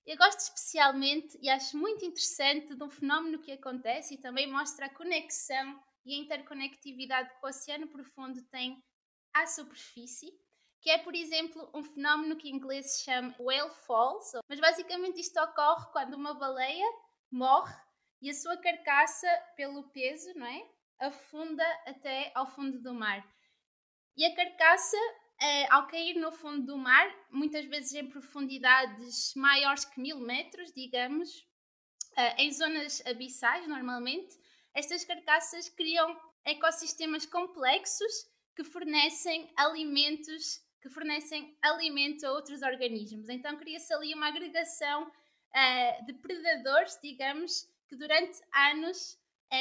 Eu 0.07 0.17
gosto 0.17 0.41
especialmente 0.41 1.39
e 1.41 1.49
acho 1.49 1.77
muito 1.77 2.05
interessante 2.05 2.75
de 2.75 2.83
um 2.83 2.91
fenómeno 2.91 3.39
que 3.41 3.53
acontece 3.53 4.15
e 4.15 4.19
também 4.21 4.51
mostra 4.51 4.87
a 4.87 4.95
conexão 4.95 5.81
e 6.05 6.15
a 6.15 6.19
interconectividade 6.19 7.31
que 7.31 7.45
o 7.45 7.49
oceano 7.49 7.87
profundo 7.87 8.43
tem 8.51 8.83
à 9.33 9.47
superfície, 9.47 10.33
que 10.81 10.91
é, 10.91 10.99
por 10.99 11.15
exemplo, 11.15 11.71
um 11.73 11.85
fenómeno 11.85 12.37
que 12.37 12.49
em 12.49 12.57
inglês 12.57 12.97
se 12.97 13.05
chama 13.05 13.35
whale 13.39 13.73
falls, 13.87 14.33
mas 14.49 14.59
basicamente 14.59 15.21
isto 15.21 15.39
ocorre 15.41 15.87
quando 15.93 16.15
uma 16.15 16.35
baleia 16.35 16.87
morre 17.31 17.75
e 18.21 18.29
a 18.31 18.35
sua 18.35 18.57
carcaça, 18.57 19.29
pelo 19.57 19.89
peso, 19.91 20.33
não 20.35 20.47
é? 20.47 20.69
afunda 21.03 21.65
até 21.87 22.31
ao 22.35 22.47
fundo 22.47 22.81
do 22.81 22.95
mar. 22.95 23.25
E 24.17 24.25
a 24.25 24.35
carcaça 24.35 24.97
Uh, 25.43 25.67
ao 25.71 25.89
cair 25.89 26.15
no 26.21 26.31
fundo 26.31 26.65
do 26.65 26.79
mar, 26.79 27.13
muitas 27.29 27.65
vezes 27.65 27.93
em 27.95 28.07
profundidades 28.09 29.35
maiores 29.35 29.85
que 29.85 30.01
mil 30.01 30.21
metros, 30.21 30.73
digamos, 30.73 31.37
uh, 32.17 32.35
em 32.39 32.53
zonas 32.53 33.03
abissais 33.05 33.67
normalmente, 33.67 34.39
estas 34.73 35.05
carcaças 35.05 35.69
criam 35.69 36.17
ecossistemas 36.45 37.27
complexos 37.27 38.13
que 38.55 38.63
fornecem 38.63 39.53
alimentos, 39.57 40.61
que 40.81 40.89
fornecem 40.89 41.59
alimento 41.61 42.25
a 42.25 42.31
outros 42.31 42.63
organismos. 42.63 43.29
Então 43.29 43.57
cria-se 43.57 43.93
ali 43.93 44.15
uma 44.15 44.29
agregação 44.29 45.09
uh, 45.09 46.07
de 46.07 46.13
predadores, 46.13 46.97
digamos, 47.03 47.69
que 47.89 47.97
durante 47.97 48.41
anos 48.55 49.21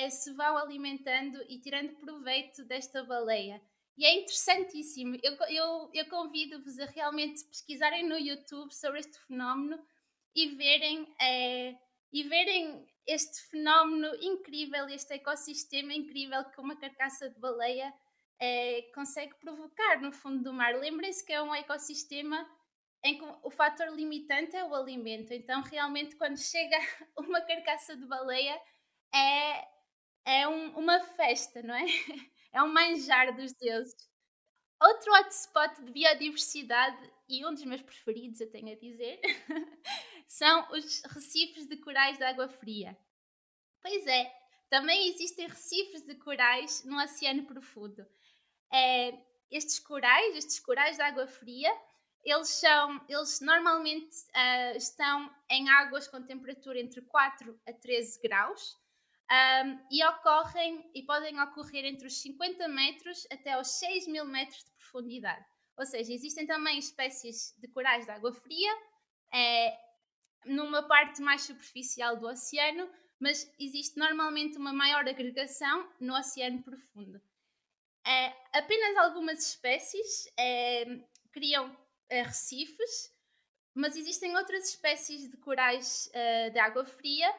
se 0.09 0.31
vão 0.33 0.55
alimentando 0.55 1.43
e 1.49 1.59
tirando 1.59 1.95
proveito 1.95 2.63
desta 2.63 3.03
baleia. 3.03 3.61
E 3.97 4.05
é 4.05 4.15
interessantíssimo. 4.15 5.17
Eu, 5.21 5.35
eu, 5.49 5.89
eu 5.93 6.09
convido-vos 6.09 6.79
a 6.79 6.85
realmente 6.85 7.43
pesquisarem 7.45 8.07
no 8.07 8.17
YouTube 8.17 8.73
sobre 8.73 8.99
este 8.99 9.17
fenómeno 9.27 9.79
e 10.35 10.55
verem, 10.55 11.13
é, 11.19 11.75
e 12.11 12.23
verem 12.23 12.85
este 13.05 13.41
fenómeno 13.49 14.15
incrível, 14.21 14.87
este 14.87 15.13
ecossistema 15.13 15.93
incrível 15.93 16.43
que 16.45 16.61
uma 16.61 16.75
carcaça 16.75 17.29
de 17.29 17.39
baleia 17.39 17.93
é, 18.39 18.83
consegue 18.95 19.35
provocar 19.35 20.01
no 20.01 20.11
fundo 20.11 20.43
do 20.43 20.53
mar. 20.53 20.73
Lembrem-se 20.75 21.25
que 21.25 21.33
é 21.33 21.41
um 21.41 21.53
ecossistema 21.53 22.49
em 23.03 23.17
que 23.17 23.25
o 23.43 23.49
fator 23.49 23.87
limitante 23.89 24.55
é 24.55 24.63
o 24.63 24.73
alimento. 24.73 25.33
Então, 25.33 25.61
realmente, 25.61 26.15
quando 26.15 26.37
chega 26.37 26.77
uma 27.17 27.41
carcaça 27.41 27.95
de 27.95 28.05
baleia, 28.05 28.59
é, 29.13 29.67
é 30.25 30.47
um, 30.47 30.77
uma 30.77 30.99
festa, 31.01 31.61
não 31.61 31.75
é? 31.75 31.85
é 32.51 32.61
um 32.63 32.71
manjar 32.71 33.35
dos 33.35 33.53
deuses. 33.53 33.95
Outro 34.81 35.13
hotspot 35.13 35.83
de 35.83 35.91
biodiversidade, 35.91 37.11
e 37.29 37.45
um 37.45 37.53
dos 37.53 37.63
meus 37.63 37.81
preferidos, 37.81 38.41
eu 38.41 38.49
tenho 38.49 38.71
a 38.71 38.79
dizer, 38.79 39.21
são 40.27 40.71
os 40.71 41.01
recifes 41.03 41.67
de 41.67 41.77
corais 41.77 42.17
de 42.17 42.23
água 42.23 42.49
fria. 42.49 42.97
Pois 43.81 44.05
é, 44.07 44.31
também 44.69 45.07
existem 45.09 45.47
recifes 45.47 46.01
de 46.03 46.15
corais 46.15 46.83
no 46.83 47.01
oceano 47.01 47.45
profundo. 47.45 48.05
É, 48.73 49.17
estes 49.51 49.79
corais, 49.79 50.35
estes 50.35 50.59
corais 50.59 50.95
de 50.95 51.03
água 51.03 51.27
fria, 51.27 51.71
eles 52.23 52.49
são, 52.49 53.03
eles 53.09 53.39
normalmente 53.41 54.15
uh, 54.29 54.77
estão 54.77 55.33
em 55.49 55.69
águas 55.69 56.07
com 56.07 56.21
temperatura 56.21 56.79
entre 56.79 57.01
4 57.01 57.59
a 57.67 57.73
13 57.73 58.21
graus 58.21 58.80
um, 59.31 59.79
e 59.89 60.03
ocorrem 60.05 60.91
e 60.93 61.03
podem 61.03 61.39
ocorrer 61.39 61.85
entre 61.85 62.05
os 62.05 62.21
50 62.21 62.67
metros 62.67 63.25
até 63.31 63.59
os 63.59 63.79
6 63.79 64.07
mil 64.07 64.25
metros 64.25 64.63
de 64.63 64.71
profundidade. 64.71 65.45
Ou 65.77 65.85
seja, 65.85 66.13
existem 66.13 66.45
também 66.45 66.77
espécies 66.77 67.55
de 67.57 67.67
corais 67.69 68.05
de 68.05 68.11
água 68.11 68.33
fria 68.33 68.71
é, 69.33 69.77
numa 70.45 70.85
parte 70.85 71.21
mais 71.21 71.43
superficial 71.43 72.17
do 72.17 72.27
oceano, 72.27 72.91
mas 73.19 73.49
existe 73.57 73.97
normalmente 73.97 74.57
uma 74.57 74.73
maior 74.73 75.07
agregação 75.07 75.89
no 75.99 76.13
oceano 76.13 76.61
profundo. 76.61 77.21
É, 78.05 78.35
apenas 78.57 78.97
algumas 78.97 79.47
espécies 79.47 80.25
é, 80.37 80.85
criam 81.31 81.75
recifes, 82.09 83.15
mas 83.73 83.95
existem 83.95 84.35
outras 84.35 84.67
espécies 84.67 85.29
de 85.29 85.37
corais 85.37 86.11
de 86.51 86.59
água 86.59 86.83
fria 86.83 87.33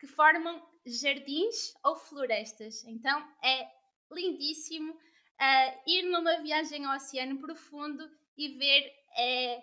que 0.00 0.06
formam 0.08 0.60
jardins 0.86 1.74
ou 1.84 1.96
florestas. 1.96 2.84
Então 2.84 3.18
é 3.42 3.68
lindíssimo 4.10 4.92
uh, 4.92 5.80
ir 5.86 6.02
numa 6.04 6.40
viagem 6.40 6.84
ao 6.84 6.96
oceano 6.96 7.38
profundo 7.38 8.08
e 8.36 8.48
ver 8.48 8.92
é, 9.18 9.62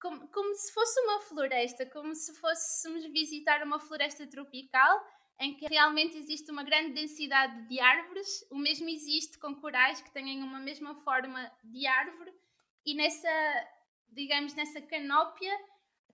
como, 0.00 0.28
como 0.28 0.54
se 0.54 0.72
fosse 0.72 1.00
uma 1.00 1.20
floresta, 1.20 1.86
como 1.86 2.14
se 2.14 2.34
fôssemos 2.34 3.04
visitar 3.06 3.62
uma 3.62 3.80
floresta 3.80 4.26
tropical 4.26 5.02
em 5.40 5.54
que 5.54 5.66
realmente 5.66 6.16
existe 6.16 6.50
uma 6.50 6.62
grande 6.62 6.92
densidade 6.92 7.66
de 7.68 7.80
árvores. 7.80 8.46
O 8.50 8.58
mesmo 8.58 8.88
existe 8.88 9.38
com 9.38 9.54
corais 9.54 10.00
que 10.00 10.12
têm 10.12 10.42
uma 10.42 10.60
mesma 10.60 10.94
forma 10.96 11.50
de 11.64 11.86
árvore 11.86 12.32
e 12.84 12.94
nessa, 12.94 13.28
digamos, 14.10 14.54
nessa 14.54 14.80
canópia 14.82 15.52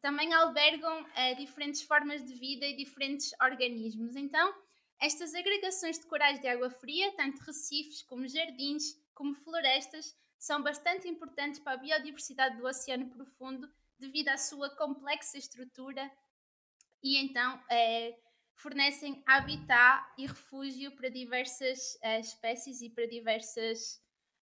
também 0.00 0.32
albergam 0.32 1.02
uh, 1.02 1.36
diferentes 1.36 1.82
formas 1.82 2.24
de 2.24 2.34
vida 2.34 2.66
e 2.66 2.76
diferentes 2.76 3.32
organismos. 3.40 4.16
Então, 4.16 4.54
estas 5.00 5.34
agregações 5.34 5.98
de 5.98 6.06
corais 6.06 6.40
de 6.40 6.48
água 6.48 6.70
fria, 6.70 7.12
tanto 7.16 7.42
recifes 7.42 8.02
como 8.02 8.28
jardins, 8.28 8.94
como 9.14 9.34
florestas, 9.34 10.16
são 10.38 10.62
bastante 10.62 11.06
importantes 11.08 11.60
para 11.60 11.72
a 11.72 11.76
biodiversidade 11.76 12.56
do 12.56 12.66
oceano 12.66 13.10
profundo 13.10 13.70
devido 13.98 14.28
à 14.28 14.38
sua 14.38 14.70
complexa 14.76 15.36
estrutura 15.36 16.10
e 17.02 17.18
então 17.18 17.62
eh, 17.70 18.16
fornecem 18.60 19.22
habitat 19.26 20.06
e 20.18 20.26
refúgio 20.26 20.94
para 20.94 21.08
diversas 21.08 21.94
uh, 22.04 22.20
espécies 22.20 22.82
e 22.82 22.90
para 22.90 23.06
diversas, 23.06 24.02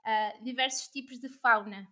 uh, 0.06 0.44
diversos 0.44 0.88
tipos 0.88 1.20
de 1.20 1.30
fauna. 1.30 1.88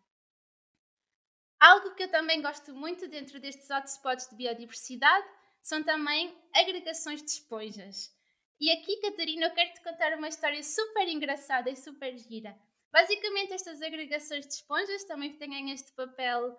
Algo 1.61 1.93
que 1.93 2.01
eu 2.01 2.09
também 2.09 2.41
gosto 2.41 2.73
muito 2.73 3.07
dentro 3.07 3.39
destes 3.39 3.69
hotspots 3.69 4.27
de 4.27 4.35
biodiversidade 4.35 5.27
são 5.61 5.83
também 5.83 6.35
agregações 6.55 7.21
de 7.21 7.29
esponjas. 7.29 8.11
E 8.59 8.71
aqui, 8.71 8.97
Catarina, 8.97 9.45
eu 9.45 9.53
quero 9.53 9.71
te 9.71 9.83
contar 9.83 10.17
uma 10.17 10.27
história 10.27 10.63
super 10.63 11.07
engraçada 11.07 11.69
e 11.69 11.75
super 11.75 12.17
gira. 12.17 12.57
Basicamente, 12.91 13.53
estas 13.53 13.79
agregações 13.79 14.47
de 14.47 14.53
esponjas 14.55 15.03
também 15.03 15.37
têm 15.37 15.69
este 15.69 15.91
papel 15.93 16.49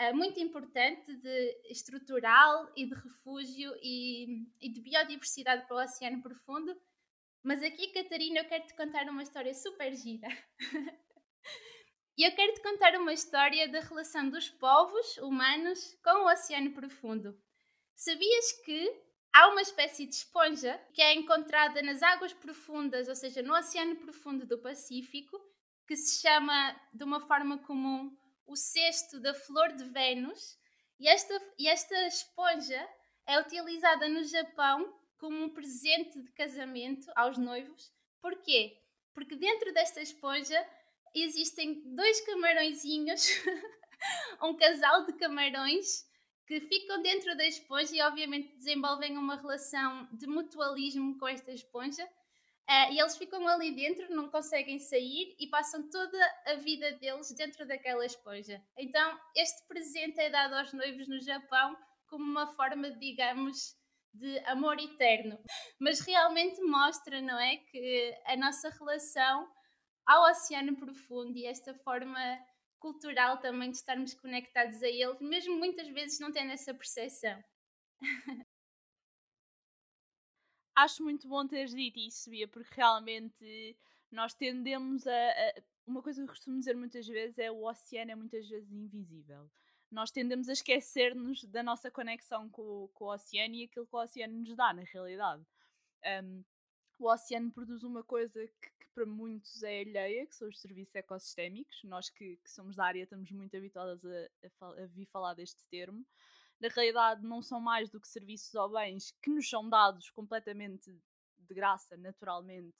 uh, 0.00 0.14
muito 0.14 0.38
importante 0.38 1.16
de 1.16 1.60
estrutural 1.68 2.70
e 2.76 2.86
de 2.86 2.94
refúgio 2.94 3.74
e, 3.82 4.46
e 4.60 4.72
de 4.72 4.80
biodiversidade 4.80 5.66
para 5.66 5.76
o 5.78 5.82
oceano 5.82 6.22
profundo. 6.22 6.80
Mas 7.42 7.60
aqui, 7.60 7.88
Catarina, 7.88 8.38
eu 8.38 8.44
quero 8.44 8.66
te 8.68 8.76
contar 8.76 9.08
uma 9.08 9.24
história 9.24 9.52
super 9.52 9.92
gira. 9.96 10.28
e 12.16 12.22
eu 12.22 12.32
quero 12.34 12.54
te 12.54 12.62
contar 12.62 12.94
uma 12.96 13.12
história 13.12 13.68
da 13.68 13.80
relação 13.80 14.28
dos 14.28 14.48
povos 14.48 15.18
humanos 15.18 15.98
com 16.02 16.22
o 16.22 16.32
oceano 16.32 16.72
profundo. 16.72 17.36
Sabias 17.96 18.52
que 18.64 18.92
há 19.32 19.48
uma 19.48 19.62
espécie 19.62 20.06
de 20.06 20.14
esponja 20.14 20.80
que 20.92 21.02
é 21.02 21.14
encontrada 21.14 21.82
nas 21.82 22.02
águas 22.02 22.32
profundas, 22.32 23.08
ou 23.08 23.16
seja, 23.16 23.42
no 23.42 23.54
oceano 23.54 23.96
profundo 23.96 24.46
do 24.46 24.58
Pacífico, 24.58 25.40
que 25.86 25.96
se 25.96 26.20
chama 26.20 26.80
de 26.92 27.02
uma 27.02 27.20
forma 27.20 27.58
comum 27.58 28.16
o 28.46 28.56
cesto 28.56 29.20
da 29.20 29.34
flor 29.34 29.72
de 29.72 29.84
Vênus 29.84 30.58
e 31.00 31.08
esta, 31.08 31.40
e 31.58 31.66
esta 31.68 32.06
esponja 32.06 32.88
é 33.26 33.40
utilizada 33.40 34.08
no 34.08 34.22
Japão 34.22 34.94
como 35.18 35.42
um 35.42 35.48
presente 35.48 36.20
de 36.22 36.30
casamento 36.32 37.10
aos 37.16 37.38
noivos. 37.38 37.92
Porquê? 38.20 38.80
Porque 39.12 39.34
dentro 39.34 39.72
desta 39.72 40.00
esponja 40.00 40.64
existem 41.22 41.82
dois 41.94 42.20
camarõezinhos, 42.22 43.28
um 44.42 44.56
casal 44.56 45.04
de 45.04 45.12
camarões 45.14 46.04
que 46.46 46.60
ficam 46.60 47.00
dentro 47.02 47.36
da 47.36 47.46
esponja 47.46 47.94
e 47.94 48.02
obviamente 48.02 48.56
desenvolvem 48.56 49.16
uma 49.16 49.36
relação 49.36 50.08
de 50.12 50.26
mutualismo 50.26 51.18
com 51.18 51.28
esta 51.28 51.52
esponja 51.52 52.06
Uh, 52.68 52.92
e 52.92 52.98
eles 52.98 53.16
ficam 53.18 53.46
ali 53.46 53.74
dentro, 53.74 54.14
não 54.14 54.30
conseguem 54.30 54.78
sair 54.78 55.36
e 55.38 55.46
passam 55.48 55.86
toda 55.90 56.18
a 56.46 56.54
vida 56.54 56.92
deles 56.92 57.30
dentro 57.32 57.66
daquela 57.66 58.06
esponja. 58.06 58.62
Então, 58.78 59.20
este 59.36 59.66
presente 59.68 60.18
é 60.18 60.30
dado 60.30 60.54
aos 60.54 60.72
noivos 60.72 61.06
no 61.06 61.20
Japão 61.20 61.76
como 62.06 62.24
uma 62.24 62.46
forma, 62.54 62.90
digamos, 62.92 63.76
de 64.14 64.38
amor 64.46 64.80
eterno. 64.80 65.38
Mas 65.78 66.00
realmente 66.00 66.58
mostra, 66.62 67.20
não 67.20 67.38
é? 67.38 67.58
Que 67.58 68.14
a 68.24 68.34
nossa 68.36 68.70
relação 68.70 69.46
ao 70.06 70.30
oceano 70.30 70.76
profundo 70.76 71.36
e 71.36 71.46
esta 71.46 71.74
forma 71.74 72.20
cultural 72.78 73.38
também 73.38 73.70
de 73.70 73.78
estarmos 73.78 74.14
conectados 74.14 74.82
a 74.82 74.88
ele, 74.88 75.16
mesmo 75.20 75.56
muitas 75.56 75.88
vezes 75.88 76.18
não 76.20 76.30
tendo 76.30 76.52
essa 76.52 76.74
percepção. 76.74 77.42
acho 80.76 81.02
muito 81.02 81.28
bom 81.28 81.46
teres 81.46 81.74
dito 81.74 81.98
isso, 81.98 82.28
Bia, 82.30 82.48
porque 82.48 82.74
realmente 82.74 83.76
nós 84.10 84.34
tendemos 84.34 85.06
a, 85.06 85.30
a, 85.30 85.54
Uma 85.86 86.02
coisa 86.02 86.22
que 86.22 86.28
costumo 86.28 86.58
dizer 86.58 86.76
muitas 86.76 87.06
vezes 87.06 87.38
é 87.38 87.50
o 87.50 87.64
oceano 87.64 88.10
é 88.10 88.14
muitas 88.14 88.48
vezes 88.48 88.70
invisível. 88.72 89.50
Nós 89.90 90.10
tendemos 90.10 90.48
a 90.48 90.52
esquecer-nos 90.52 91.44
da 91.44 91.62
nossa 91.62 91.90
conexão 91.90 92.48
com, 92.50 92.88
com, 92.94 93.04
o 93.04 93.14
oceano 93.14 93.54
e 93.54 93.64
aquilo 93.64 93.86
que 93.86 93.94
o 93.94 94.00
oceano 94.00 94.34
nos 94.38 94.56
dá, 94.56 94.72
na 94.72 94.82
realidade. 94.82 95.44
Um, 96.22 96.44
o 96.98 97.10
oceano 97.10 97.50
produz 97.50 97.82
uma 97.82 98.02
coisa 98.02 98.46
que, 98.46 98.70
que, 98.70 98.88
para 98.94 99.06
muitos 99.06 99.62
é 99.62 99.80
alheia, 99.80 100.26
que 100.26 100.36
são 100.36 100.48
os 100.48 100.60
serviços 100.60 100.94
ecossistémicos. 100.94 101.82
Nós 101.84 102.08
que, 102.10 102.36
que 102.36 102.50
somos 102.50 102.76
da 102.76 102.84
área 102.84 103.02
estamos 103.02 103.30
muito 103.30 103.56
habituadas 103.56 104.04
a, 104.04 104.66
a, 104.66 104.82
a 104.82 104.86
vir 104.86 105.06
falar 105.06 105.34
deste 105.34 105.66
termo 105.68 106.06
na 106.60 106.68
realidade 106.68 107.22
não 107.26 107.42
são 107.42 107.60
mais 107.60 107.90
do 107.90 108.00
que 108.00 108.08
serviços 108.08 108.54
ou 108.54 108.70
bens 108.70 109.10
que 109.22 109.30
nos 109.30 109.48
são 109.48 109.68
dados 109.68 110.10
completamente 110.10 110.90
de 111.36 111.54
graça, 111.54 111.96
naturalmente, 111.96 112.74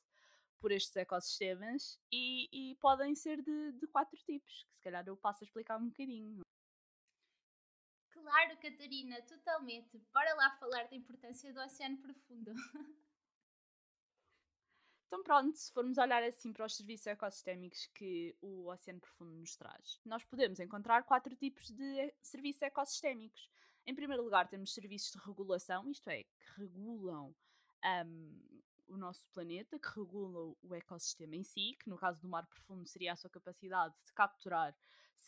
por 0.59 0.73
estes 0.73 0.97
ecossistemas 0.97 1.99
e, 2.11 2.49
e 2.51 2.77
podem 2.77 3.15
ser 3.15 3.43
de, 3.43 3.73
de, 3.73 3.87
quatro 3.89 4.19
tipos, 4.25 4.65
que 4.65 4.75
se 4.75 4.81
calhar 4.81 5.05
eu 5.07 5.17
passo 5.17 5.45
a 5.45 5.47
explicar 5.47 5.79
um 5.79 5.89
bocadinho. 5.89 6.41
Claro, 8.11 8.57
Catarina, 8.59 9.21
totalmente. 9.23 9.99
Bora 10.15 10.33
lá 10.35 10.51
falar 10.53 10.89
da 10.89 10.97
importância 10.97 11.53
do 11.53 11.61
oceano 11.61 11.99
profundo. 11.99 12.55
Então, 15.07 15.23
pronto, 15.23 15.57
se 15.57 15.73
formos 15.73 15.99
olhar 15.99 16.23
assim 16.23 16.53
para 16.53 16.67
os 16.67 16.77
serviços 16.77 17.07
ecossistémicos 17.07 17.87
que 17.95 18.37
o 18.41 18.69
Oceano 18.69 19.01
Profundo 19.01 19.33
nos 19.33 19.55
traz, 19.57 20.01
nós 20.05 20.25
podemos 20.25 20.59
encontrar 20.59 21.05
quatro 21.05 21.35
tipos 21.37 21.71
de 21.71 22.13
serviços 22.21 22.63
ecossistémicos. 22.63 23.49
Em 23.87 23.95
primeiro 23.95 24.25
lugar, 24.25 24.49
temos 24.49 24.73
serviços 24.73 25.13
de 25.13 25.19
regulação, 25.27 25.89
isto 25.91 26.09
é, 26.09 26.25
que 26.25 26.61
regulam 26.61 27.35
um, 28.07 28.61
o 28.87 28.97
nosso 28.97 29.29
planeta, 29.31 29.79
que 29.79 29.89
regulam 29.89 30.57
o 30.63 30.75
ecossistema 30.75 31.37
em 31.37 31.43
si, 31.43 31.77
que 31.81 31.89
no 31.89 31.97
caso 31.97 32.21
do 32.21 32.29
mar 32.29 32.47
profundo 32.47 32.87
seria 32.87 33.13
a 33.13 33.17
sua 33.17 33.31
capacidade 33.31 33.95
de 34.07 34.13
capturar 34.13 34.75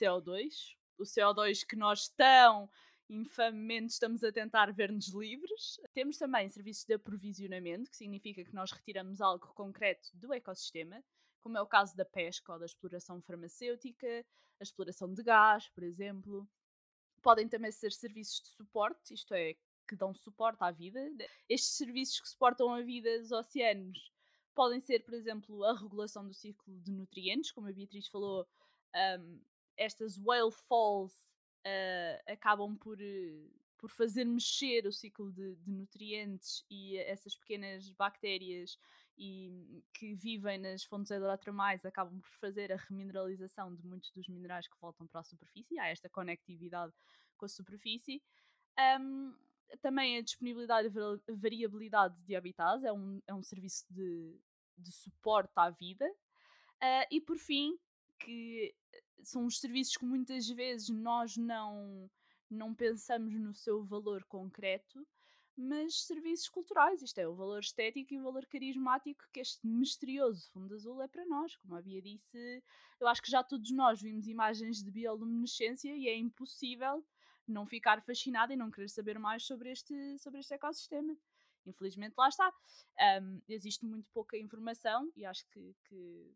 CO2, 0.00 0.76
o 0.98 1.02
CO2 1.02 1.66
que 1.66 1.76
nós 1.76 2.08
tão 2.08 2.70
infamemente 3.08 3.92
estamos 3.92 4.22
a 4.24 4.32
tentar 4.32 4.72
ver-nos 4.72 5.08
livres. 5.08 5.80
Temos 5.92 6.18
também 6.18 6.48
serviços 6.48 6.84
de 6.84 6.94
aprovisionamento, 6.94 7.90
que 7.90 7.96
significa 7.96 8.44
que 8.44 8.54
nós 8.54 8.72
retiramos 8.72 9.20
algo 9.20 9.46
concreto 9.54 10.10
do 10.14 10.32
ecossistema, 10.32 11.02
como 11.40 11.56
é 11.56 11.62
o 11.62 11.66
caso 11.66 11.96
da 11.96 12.04
pesca 12.04 12.52
ou 12.52 12.58
da 12.58 12.66
exploração 12.66 13.20
farmacêutica, 13.22 14.26
a 14.58 14.62
exploração 14.62 15.12
de 15.12 15.22
gás, 15.22 15.68
por 15.68 15.84
exemplo. 15.84 16.48
Podem 17.22 17.48
também 17.48 17.70
ser 17.70 17.92
serviços 17.92 18.40
de 18.40 18.48
suporte, 18.48 19.14
isto 19.14 19.34
é, 19.34 19.54
que 19.86 19.96
dão 19.96 20.12
suporte 20.12 20.62
à 20.62 20.70
vida. 20.70 21.00
Estes 21.48 21.76
serviços 21.76 22.20
que 22.20 22.28
suportam 22.28 22.74
a 22.74 22.82
vida 22.82 23.18
dos 23.20 23.30
oceanos 23.30 24.12
podem 24.54 24.80
ser, 24.80 25.04
por 25.04 25.14
exemplo, 25.14 25.64
a 25.64 25.78
regulação 25.78 26.26
do 26.26 26.34
ciclo 26.34 26.80
de 26.80 26.90
nutrientes, 26.90 27.52
como 27.52 27.68
a 27.68 27.72
Beatriz 27.72 28.08
falou, 28.08 28.48
um, 28.94 29.40
estas 29.76 30.16
whale 30.18 30.50
falls 30.50 31.36
uh, 31.66 32.33
acabam 32.33 32.76
por, 32.76 32.98
uh, 32.98 33.50
por 33.76 33.90
fazer 33.90 34.24
mexer 34.24 34.87
o 34.87 34.92
ciclo 34.92 35.33
de, 35.33 35.57
de, 35.57 35.70
nutrientes 35.70 36.64
e 36.70 36.96
essas 36.98 37.37
pequenas 37.37 37.90
bactérias 37.90 38.79
e, 39.18 39.83
que 39.92 40.14
vivem 40.14 40.59
nas 40.59 40.85
fontes 40.85 41.11
hidrotermais 41.11 41.85
acabam 41.85 42.20
por 42.20 42.33
fazer 42.35 42.72
a 42.72 42.76
remineralização 42.76 43.74
de 43.74 43.85
muitos 43.85 44.11
dos 44.12 44.29
minerais 44.29 44.68
que 44.68 44.81
voltam 44.81 45.07
para 45.07 45.20
a 45.20 45.24
superfície. 45.24 45.79
Há 45.79 45.88
esta 45.88 46.09
conectividade 46.09 46.92
com 47.37 47.46
a 47.46 47.48
superfície. 47.48 48.22
Um, 49.00 49.35
também 49.83 50.16
a 50.16 50.22
disponibilidade 50.22 50.88
e 50.88 51.35
variabilidade 51.35 52.22
de 52.24 52.37
habitats 52.37 52.85
é 52.85 52.92
um, 52.92 53.20
é 53.26 53.35
um 53.35 53.42
serviço 53.42 53.85
de, 53.90 54.38
de 54.79 54.92
suporte 54.92 55.52
à 55.57 55.70
vida. 55.70 56.07
Uh, 56.76 57.07
e 57.11 57.20
por 57.20 57.38
fim, 57.38 57.76
que 58.18 58.74
são 59.22 59.46
os 59.46 59.61
serviços 59.61 59.96
que 59.96 60.05
muitas 60.05 60.48
vezes 60.48 60.88
nós 60.88 61.37
não, 61.37 62.11
não 62.50 62.74
pensamos 62.74 63.35
no 63.35 63.52
seu 63.52 63.85
valor 63.85 64.24
concreto, 64.24 65.07
mas 65.57 66.02
serviços 66.02 66.48
culturais, 66.48 67.00
isto 67.00 67.18
é, 67.18 67.26
o 67.26 67.35
valor 67.35 67.61
estético 67.61 68.12
e 68.12 68.18
o 68.18 68.22
valor 68.22 68.44
carismático 68.46 69.24
que 69.33 69.40
este 69.40 69.66
misterioso 69.66 70.50
fundo 70.50 70.74
azul 70.74 71.00
é 71.02 71.09
para 71.09 71.24
nós. 71.24 71.57
Como 71.57 71.74
a 71.74 71.81
Bia 71.81 72.02
disse, 72.02 72.62
eu 73.00 73.09
acho 73.09 73.22
que 73.22 73.31
já 73.31 73.42
todos 73.42 73.70
nós 73.70 74.00
vimos 74.00 74.26
imagens 74.26 74.83
de 74.83 74.90
bioluminescência 74.90 75.96
e 75.96 76.09
é 76.09 76.14
impossível 76.14 77.02
não 77.48 77.64
ficar 77.64 78.02
fascinado 78.02 78.52
e 78.52 78.57
não 78.57 78.70
querer 78.70 78.90
saber 78.90 79.18
mais 79.18 79.44
sobre 79.44 79.70
este, 79.70 80.18
sobre 80.18 80.40
este 80.40 80.52
ecossistema. 80.52 81.16
Infelizmente, 81.64 82.14
lá 82.16 82.29
está. 82.29 82.52
Um, 83.22 83.40
existe 83.48 83.85
muito 83.85 84.11
pouca 84.11 84.37
informação 84.37 85.11
e 85.16 85.24
acho 85.24 85.46
que, 85.48 85.74
que 85.85 86.35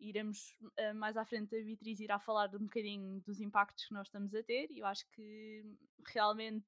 iremos 0.00 0.56
uh, 0.62 0.94
mais 0.94 1.16
à 1.16 1.24
frente 1.24 1.56
a 1.56 1.62
Beatriz 1.62 2.00
irá 2.00 2.18
falar 2.18 2.54
um 2.54 2.64
bocadinho 2.64 3.20
dos 3.20 3.40
impactos 3.40 3.86
que 3.86 3.94
nós 3.94 4.06
estamos 4.06 4.34
a 4.34 4.42
ter 4.42 4.70
e 4.70 4.78
eu 4.78 4.86
acho 4.86 5.08
que 5.10 5.64
realmente 6.06 6.66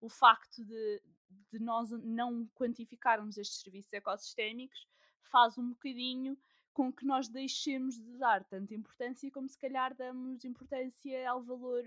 o 0.00 0.08
facto 0.08 0.64
de, 0.64 1.02
de 1.50 1.58
nós 1.58 1.90
não 1.90 2.46
quantificarmos 2.54 3.36
estes 3.36 3.60
serviços 3.60 3.92
ecossistémicos 3.92 4.86
faz 5.22 5.58
um 5.58 5.70
bocadinho 5.70 6.38
com 6.72 6.92
que 6.92 7.04
nós 7.04 7.28
deixemos 7.28 7.98
de 7.98 8.16
dar 8.18 8.44
tanta 8.44 8.72
importância 8.74 9.30
como 9.32 9.48
se 9.48 9.58
calhar 9.58 9.94
damos 9.96 10.44
importância 10.44 11.28
ao 11.28 11.42
valor 11.42 11.82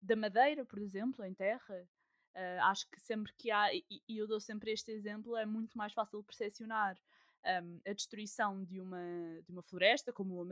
da 0.00 0.14
madeira, 0.14 0.64
por 0.64 0.78
exemplo, 0.78 1.24
em 1.24 1.34
terra. 1.34 1.88
Uh, 2.32 2.62
acho 2.62 2.88
que 2.88 3.00
sempre 3.00 3.32
que 3.36 3.50
há, 3.50 3.74
e, 3.74 3.84
e, 4.08 4.18
eu 4.18 4.28
dou 4.28 4.40
sempre 4.40 4.70
este 4.70 4.92
exemplo, 4.92 5.36
é 5.36 5.44
muito 5.44 5.76
mais 5.76 5.92
fácil 5.92 6.22
percepcionar 6.22 6.96
um, 7.44 7.80
a 7.86 7.92
destruição 7.92 8.64
de 8.64 8.80
uma, 8.80 9.40
de 9.42 9.50
uma 9.50 9.62
floresta, 9.62 10.12
como, 10.12 10.46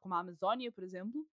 como 0.00 0.14
a 0.14 0.20
Amazónia, 0.20 0.70
por 0.70 0.84
exemplo, 0.84 1.26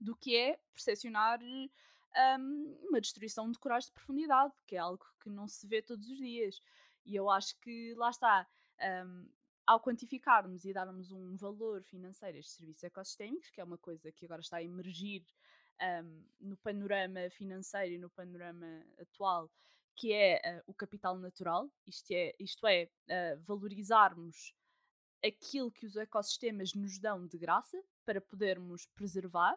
do 0.00 0.16
que 0.16 0.36
é 0.36 0.58
percepcionar 0.72 1.40
um, 1.42 2.78
uma 2.88 3.00
destruição 3.00 3.50
de 3.50 3.58
corais 3.58 3.86
de 3.86 3.92
profundidade, 3.92 4.52
que 4.66 4.76
é 4.76 4.78
algo 4.78 5.04
que 5.20 5.30
não 5.30 5.46
se 5.46 5.66
vê 5.66 5.82
todos 5.82 6.08
os 6.08 6.18
dias. 6.18 6.60
E 7.04 7.14
eu 7.16 7.30
acho 7.30 7.58
que 7.60 7.94
lá 7.94 8.10
está. 8.10 8.46
Um, 9.06 9.28
ao 9.64 9.80
quantificarmos 9.80 10.64
e 10.64 10.72
darmos 10.72 11.12
um 11.12 11.36
valor 11.36 11.84
financeiro 11.84 12.36
a 12.36 12.40
estes 12.40 12.56
serviços 12.56 12.82
ecossistémicos, 12.82 13.48
que 13.50 13.60
é 13.60 13.64
uma 13.64 13.78
coisa 13.78 14.10
que 14.10 14.24
agora 14.24 14.40
está 14.40 14.56
a 14.56 14.62
emergir 14.62 15.24
um, 15.80 16.24
no 16.40 16.56
panorama 16.56 17.30
financeiro 17.30 17.94
e 17.94 17.98
no 17.98 18.10
panorama 18.10 18.84
atual, 19.00 19.50
que 19.96 20.12
é 20.12 20.40
uh, 20.44 20.70
o 20.70 20.74
capital 20.74 21.16
natural, 21.18 21.70
isto 21.86 22.10
é, 22.12 22.34
isto 22.38 22.66
é 22.66 22.88
uh, 23.08 23.40
valorizarmos 23.42 24.54
aquilo 25.24 25.70
que 25.70 25.86
os 25.86 25.96
ecossistemas 25.96 26.74
nos 26.74 26.98
dão 26.98 27.26
de 27.26 27.38
graça 27.38 27.80
para 28.04 28.20
podermos 28.20 28.86
preservar. 28.86 29.56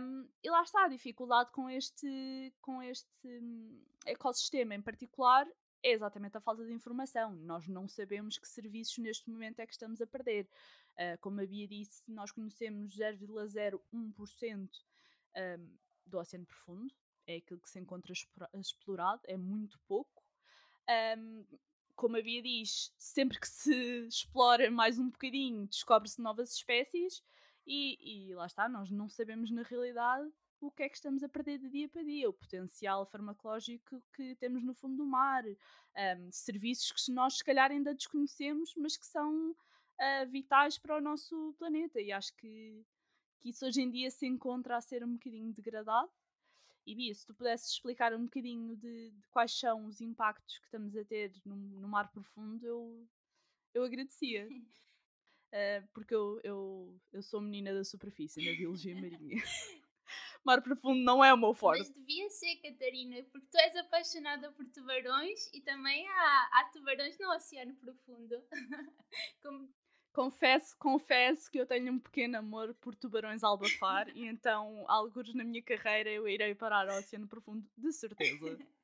Um, 0.00 0.28
e 0.42 0.50
lá 0.50 0.62
está 0.62 0.84
a 0.84 0.88
dificuldade 0.88 1.50
com 1.52 1.70
este, 1.70 2.52
com 2.60 2.82
este 2.82 3.08
hum, 3.24 3.84
ecossistema 4.04 4.74
em 4.74 4.82
particular 4.82 5.46
é 5.82 5.92
exatamente 5.92 6.36
a 6.36 6.40
falta 6.40 6.64
de 6.64 6.72
informação. 6.72 7.32
Nós 7.36 7.66
não 7.68 7.86
sabemos 7.86 8.38
que 8.38 8.48
serviços 8.48 8.98
neste 8.98 9.30
momento 9.30 9.60
é 9.60 9.66
que 9.66 9.72
estamos 9.72 10.00
a 10.00 10.06
perder. 10.06 10.48
Uh, 10.94 11.18
como 11.20 11.40
a 11.40 11.46
Bia 11.46 11.68
disse, 11.68 12.10
nós 12.10 12.32
conhecemos 12.32 12.96
0,01% 12.96 14.68
um, 15.36 15.76
do 16.06 16.18
Oceano 16.18 16.46
Profundo, 16.46 16.92
é 17.28 17.36
aquilo 17.36 17.60
que 17.60 17.68
se 17.68 17.78
encontra 17.78 18.12
explorado, 18.54 19.22
é 19.26 19.36
muito 19.36 19.78
pouco. 19.86 20.24
Um, 21.16 21.44
como 21.94 22.16
a 22.16 22.22
Bia 22.22 22.42
diz, 22.42 22.92
sempre 22.96 23.38
que 23.38 23.48
se 23.48 24.06
explora 24.06 24.70
mais 24.70 24.98
um 24.98 25.10
bocadinho, 25.10 25.66
descobre-se 25.66 26.20
novas 26.20 26.54
espécies 26.54 27.22
e, 27.66 28.30
e 28.30 28.34
lá 28.34 28.46
está, 28.46 28.68
nós 28.68 28.90
não 28.90 29.08
sabemos 29.08 29.50
na 29.50 29.62
realidade 29.62 30.32
o 30.60 30.70
que 30.70 30.82
é 30.82 30.88
que 30.88 30.96
estamos 30.96 31.22
a 31.22 31.28
perder 31.28 31.58
de 31.58 31.68
dia 31.68 31.88
para 31.88 32.02
dia, 32.02 32.28
o 32.28 32.32
potencial 32.32 33.04
farmacológico 33.06 34.02
que 34.14 34.34
temos 34.36 34.64
no 34.64 34.74
fundo 34.74 34.96
do 34.96 35.06
mar, 35.06 35.44
um, 35.44 36.32
serviços 36.32 36.90
que 36.92 37.12
nós 37.12 37.38
se 37.38 37.44
calhar 37.44 37.70
ainda 37.70 37.94
desconhecemos, 37.94 38.74
mas 38.76 38.96
que 38.96 39.06
são 39.06 39.50
uh, 39.50 40.26
vitais 40.28 40.78
para 40.78 40.96
o 40.96 41.00
nosso 41.00 41.54
planeta. 41.58 42.00
E 42.00 42.10
acho 42.10 42.34
que, 42.36 42.84
que 43.38 43.50
isso 43.50 43.66
hoje 43.66 43.82
em 43.82 43.90
dia 43.90 44.10
se 44.10 44.26
encontra 44.26 44.76
a 44.76 44.80
ser 44.80 45.04
um 45.04 45.12
bocadinho 45.12 45.52
degradado. 45.52 46.10
E 46.88 46.94
Bia, 46.94 47.14
se 47.14 47.26
tu 47.26 47.34
pudesses 47.34 47.70
explicar 47.70 48.14
um 48.14 48.24
bocadinho 48.24 48.74
de, 48.74 49.10
de 49.10 49.28
quais 49.28 49.52
são 49.52 49.84
os 49.84 50.00
impactos 50.00 50.58
que 50.58 50.64
estamos 50.64 50.96
a 50.96 51.04
ter 51.04 51.30
no, 51.44 51.54
no 51.54 51.86
mar 51.86 52.10
profundo, 52.10 52.66
eu, 52.66 53.06
eu 53.74 53.84
agradecia. 53.84 54.48
Uh, 54.48 55.86
porque 55.92 56.14
eu, 56.14 56.40
eu, 56.42 56.98
eu 57.12 57.22
sou 57.22 57.42
menina 57.42 57.74
da 57.74 57.84
superfície 57.84 58.42
na 58.42 58.56
biologia 58.56 58.94
marinha. 58.94 59.36
mar 60.42 60.62
profundo 60.62 61.04
não 61.04 61.22
é 61.22 61.30
o 61.30 61.36
meu 61.36 61.52
forte. 61.52 61.80
Mas 61.80 61.92
devia 61.92 62.30
ser, 62.30 62.56
Catarina, 62.56 63.22
porque 63.24 63.48
tu 63.50 63.58
és 63.58 63.76
apaixonada 63.76 64.50
por 64.52 64.64
tubarões 64.70 65.52
e 65.52 65.60
também 65.60 66.08
há, 66.08 66.48
há 66.54 66.70
tubarões 66.72 67.18
no 67.18 67.30
oceano 67.34 67.74
profundo. 67.76 68.42
Como... 69.42 69.68
Confesso, 70.18 70.76
confesso 70.78 71.48
que 71.48 71.60
eu 71.60 71.64
tenho 71.64 71.92
um 71.92 71.98
pequeno 72.00 72.38
amor 72.38 72.74
por 72.80 72.92
tubarões 72.92 73.44
albafar 73.44 74.08
e 74.18 74.26
então, 74.26 74.84
alguns 74.88 75.32
na 75.32 75.44
minha 75.44 75.62
carreira, 75.62 76.10
eu 76.10 76.26
irei 76.26 76.56
parar 76.56 76.88
ao 76.88 76.98
oceano 76.98 77.28
profundo, 77.28 77.64
de 77.76 77.92
certeza. 77.92 78.58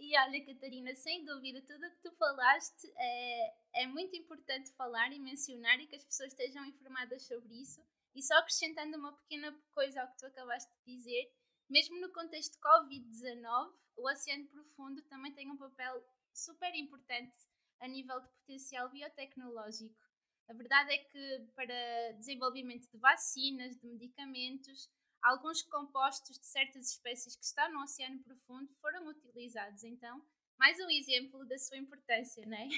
E 0.00 0.16
olha, 0.16 0.46
Catarina, 0.46 0.94
sem 0.94 1.24
dúvida, 1.24 1.60
tudo 1.62 1.84
o 1.84 1.90
que 1.90 2.02
tu 2.02 2.12
falaste 2.12 2.86
é, 2.96 3.82
é 3.82 3.86
muito 3.88 4.16
importante 4.16 4.70
falar 4.74 5.12
e 5.12 5.18
mencionar 5.18 5.80
e 5.80 5.88
que 5.88 5.96
as 5.96 6.04
pessoas 6.04 6.30
estejam 6.30 6.64
informadas 6.66 7.26
sobre 7.26 7.52
isso. 7.54 7.80
E 8.14 8.22
só 8.22 8.34
acrescentando 8.34 8.96
uma 8.96 9.12
pequena 9.12 9.52
coisa 9.72 10.00
ao 10.00 10.08
que 10.08 10.18
tu 10.18 10.26
acabaste 10.26 10.70
de 10.86 10.94
dizer, 10.94 11.32
mesmo 11.68 12.00
no 12.00 12.12
contexto 12.12 12.52
de 12.52 12.60
Covid-19, 12.60 13.72
o 13.96 14.08
oceano 14.08 14.46
profundo 14.46 15.02
também 15.02 15.32
tem 15.32 15.50
um 15.50 15.56
papel 15.56 16.00
super 16.32 16.72
importante 16.76 17.36
a 17.80 17.88
nível 17.88 18.20
de 18.20 18.28
potencial 18.28 18.88
biotecnológico. 18.88 20.07
A 20.48 20.54
verdade 20.54 20.94
é 20.94 20.98
que 20.98 21.46
para 21.54 22.12
desenvolvimento 22.16 22.88
de 22.90 22.96
vacinas, 22.96 23.76
de 23.78 23.86
medicamentos, 23.86 24.88
alguns 25.22 25.62
compostos 25.62 26.38
de 26.38 26.46
certas 26.46 26.92
espécies 26.92 27.36
que 27.36 27.44
estão 27.44 27.70
no 27.70 27.82
oceano 27.82 28.18
profundo 28.22 28.72
foram 28.80 29.06
utilizados. 29.08 29.84
Então, 29.84 30.22
mais 30.58 30.78
um 30.80 30.88
exemplo 30.88 31.44
da 31.46 31.58
sua 31.58 31.76
importância, 31.76 32.46
não 32.46 32.56
é? 32.56 32.68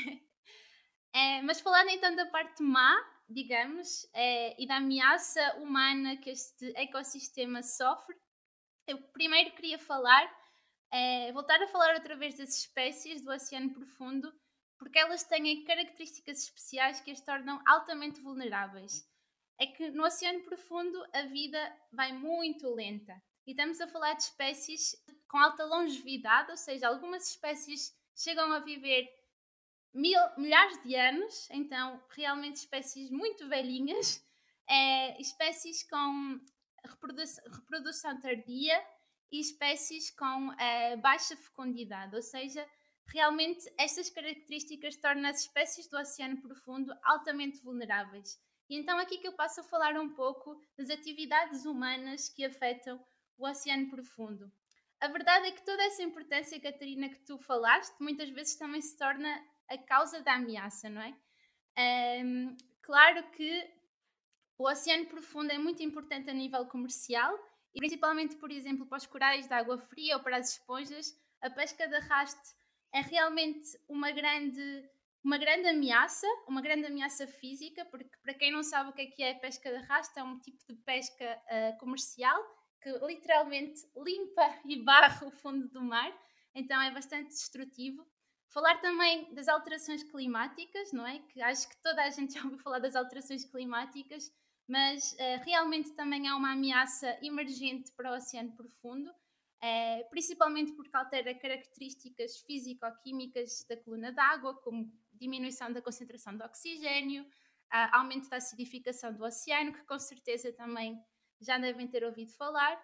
é 1.15 1.43
mas 1.43 1.61
falando 1.61 1.91
então 1.91 2.15
da 2.17 2.27
parte 2.27 2.61
má, 2.61 2.93
digamos, 3.29 4.05
é, 4.13 4.61
e 4.61 4.67
da 4.67 4.79
ameaça 4.79 5.57
humana 5.59 6.17
que 6.17 6.31
este 6.31 6.73
ecossistema 6.77 7.63
sofre, 7.63 8.17
eu 8.89 9.01
primeiro 9.13 9.55
queria 9.55 9.79
falar, 9.79 10.29
é, 10.91 11.31
voltar 11.33 11.63
a 11.63 11.69
falar 11.69 11.95
outra 11.95 12.17
vez 12.17 12.37
das 12.37 12.57
espécies 12.59 13.23
do 13.23 13.31
oceano 13.31 13.73
profundo, 13.73 14.33
porque 14.81 14.99
elas 14.99 15.23
têm 15.23 15.63
características 15.63 16.45
especiais 16.45 17.01
que 17.03 17.11
as 17.11 17.21
tornam 17.21 17.63
altamente 17.67 18.19
vulneráveis. 18.23 19.07
É 19.59 19.67
que 19.67 19.91
no 19.91 20.05
oceano 20.07 20.43
profundo 20.43 20.99
a 21.13 21.23
vida 21.27 21.61
vai 21.93 22.15
muito 22.15 22.67
lenta. 22.75 23.23
E 23.47 23.51
estamos 23.51 23.79
a 23.79 23.87
falar 23.87 24.15
de 24.15 24.23
espécies 24.23 24.97
com 25.29 25.37
alta 25.37 25.67
longevidade, 25.67 26.51
ou 26.51 26.57
seja, 26.57 26.89
algumas 26.89 27.29
espécies 27.29 27.95
chegam 28.17 28.51
a 28.53 28.61
viver 28.61 29.07
mil, 29.93 30.19
milhares 30.39 30.83
de 30.83 30.95
anos, 30.95 31.49
então 31.51 32.03
realmente 32.11 32.57
espécies 32.57 33.11
muito 33.11 33.47
velhinhas, 33.49 34.25
é, 34.67 35.21
espécies 35.21 35.83
com 35.83 36.41
reprodução, 36.83 37.45
reprodução 37.53 38.19
tardia 38.19 38.83
e 39.31 39.41
espécies 39.41 40.11
com 40.11 40.53
é, 40.55 40.97
baixa 40.97 41.37
fecundidade, 41.37 42.17
ou 42.17 42.23
seja, 42.23 42.67
realmente 43.13 43.71
estas 43.77 44.09
características 44.09 44.97
tornam 44.97 45.29
as 45.29 45.41
espécies 45.41 45.89
do 45.89 45.99
oceano 45.99 46.41
profundo 46.41 46.93
altamente 47.03 47.63
vulneráveis. 47.63 48.39
E 48.69 48.77
então 48.77 48.99
aqui 48.99 49.19
que 49.19 49.27
eu 49.27 49.33
passo 49.33 49.61
a 49.61 49.65
falar 49.65 49.99
um 49.99 50.11
pouco 50.11 50.61
das 50.79 50.91
atividades 50.91 51.65
humanas 51.65 52.29
que 52.29 52.45
afetam 52.45 53.05
o 53.37 53.49
oceano 53.49 53.91
profundo. 53.91 54.51
A 55.01 55.09
verdade 55.09 55.49
é 55.49 55.53
que 55.53 55.65
toda 55.65 55.83
essa 55.83 56.03
importância, 56.03 56.61
Catarina, 56.61 57.09
que 57.09 57.19
tu 57.21 57.39
falaste, 57.39 57.97
muitas 58.01 58.29
vezes 58.29 58.55
também 58.57 58.81
se 58.81 58.97
torna 58.97 59.43
a 59.69 59.79
causa 59.79 60.21
da 60.23 60.35
ameaça, 60.35 60.89
não 60.89 61.01
é? 61.01 61.17
Um, 62.23 62.57
claro 62.83 63.29
que 63.31 63.69
o 64.59 64.69
oceano 64.69 65.07
profundo 65.07 65.51
é 65.51 65.59
muito 65.59 65.83
importante 65.83 66.29
a 66.29 66.35
nível 66.35 66.67
comercial 66.67 67.35
e 67.75 67.79
principalmente, 67.79 68.37
por 68.37 68.51
exemplo, 68.51 68.87
para 68.87 68.99
os 68.99 69.07
corais 69.07 69.49
de 69.49 69.55
água 69.55 69.79
fria 69.79 70.17
ou 70.17 70.23
para 70.23 70.37
as 70.37 70.53
esponjas, 70.53 71.19
a 71.41 71.49
pesca 71.49 71.89
de 71.89 71.95
arraste 71.95 72.60
é 72.93 73.01
realmente 73.01 73.79
uma 73.89 74.11
grande, 74.11 74.91
uma 75.23 75.39
grande 75.39 75.69
ameaça, 75.69 76.27
uma 76.49 76.61
grande 76.61 76.87
ameaça 76.87 77.27
física, 77.27 77.85
porque 77.87 78.11
para 78.23 78.35
quem 78.35 78.53
não 78.53 78.63
sabe 78.63 78.91
o 78.91 78.93
que 78.93 79.03
é 79.03 79.07
que 79.07 79.23
é 79.23 79.35
pesca 79.35 79.71
de 79.71 79.77
arraste, 79.77 80.19
é 80.19 80.23
um 80.23 80.39
tipo 80.41 80.59
de 80.69 80.75
pesca 80.83 81.43
uh, 81.47 81.79
comercial 81.79 82.41
que 82.83 82.91
literalmente 83.07 83.81
limpa 83.97 84.59
e 84.65 84.83
barra 84.83 85.27
o 85.27 85.31
fundo 85.31 85.69
do 85.69 85.83
mar, 85.83 86.13
então 86.55 86.81
é 86.81 86.91
bastante 86.91 87.29
destrutivo. 87.29 88.07
Falar 88.49 88.81
também 88.81 89.33
das 89.33 89.47
alterações 89.47 90.03
climáticas, 90.03 90.93
não 90.93 91.07
é? 91.07 91.21
Que 91.21 91.41
acho 91.41 91.69
que 91.69 91.81
toda 91.83 92.03
a 92.03 92.11
gente 92.11 92.35
já 92.35 92.43
ouviu 92.43 92.59
falar 92.59 92.81
das 92.81 92.97
alterações 92.97 93.45
climáticas, 93.45 94.33
mas 94.67 95.13
uh, 95.13 95.45
realmente 95.45 95.93
também 95.93 96.27
há 96.27 96.37
uma 96.37 96.53
ameaça 96.53 97.17
emergente 97.23 97.93
para 97.93 98.11
o 98.11 98.17
oceano 98.17 98.53
profundo, 98.57 99.13
uh, 99.63 100.11
principalmente 100.11 100.73
porque 100.73 100.97
altera 100.97 101.35
características 101.35 102.39
físico-químicas 102.41 103.65
da 103.69 103.77
coluna 103.77 104.13
d'água, 104.13 104.55
como 104.63 104.93
diminuição 105.13 105.73
da 105.73 105.83
concentração 105.83 106.37
de 106.37 106.43
oxigênio, 106.43 107.27
aumento 107.93 108.29
da 108.29 108.39
acidificação 108.39 109.13
do 109.13 109.25
oceano, 109.25 109.73
que 109.73 109.85
com 109.85 109.99
certeza 109.99 110.53
também 110.53 111.01
já 111.41 111.57
devem 111.59 111.87
ter 111.87 112.05
ouvido 112.05 112.33
falar. 112.33 112.77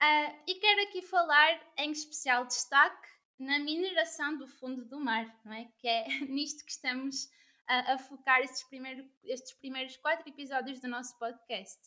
Uh, 0.00 0.42
e 0.46 0.54
quero 0.54 0.82
aqui 0.82 1.02
falar 1.02 1.60
em 1.76 1.90
especial 1.90 2.46
destaque 2.46 3.08
na 3.38 3.58
mineração 3.58 4.36
do 4.36 4.46
fundo 4.46 4.84
do 4.84 5.00
mar, 5.00 5.40
não 5.44 5.52
é? 5.52 5.64
Que 5.78 5.88
é 5.88 6.08
nisto 6.26 6.64
que 6.64 6.70
estamos 6.70 7.28
a, 7.66 7.94
a 7.94 7.98
focar 7.98 8.40
estes, 8.40 8.62
primeiro, 8.64 9.08
estes 9.24 9.52
primeiros 9.54 9.96
quatro 9.96 10.28
episódios 10.28 10.80
do 10.80 10.88
nosso 10.88 11.18
podcast. 11.18 11.78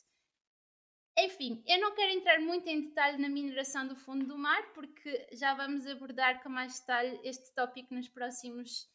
Enfim, 1.17 1.63
eu 1.67 1.79
não 1.79 1.93
quero 1.93 2.11
entrar 2.11 2.39
muito 2.39 2.67
em 2.67 2.81
detalhe 2.81 3.17
na 3.17 3.29
mineração 3.29 3.87
do 3.87 3.95
fundo 3.95 4.25
do 4.25 4.37
mar, 4.37 4.73
porque 4.73 5.27
já 5.33 5.53
vamos 5.53 5.85
abordar 5.85 6.41
com 6.41 6.49
mais 6.49 6.79
detalhe 6.79 7.19
este 7.23 7.53
tópico 7.53 7.93
nos 7.93 8.07
próximos, 8.07 8.89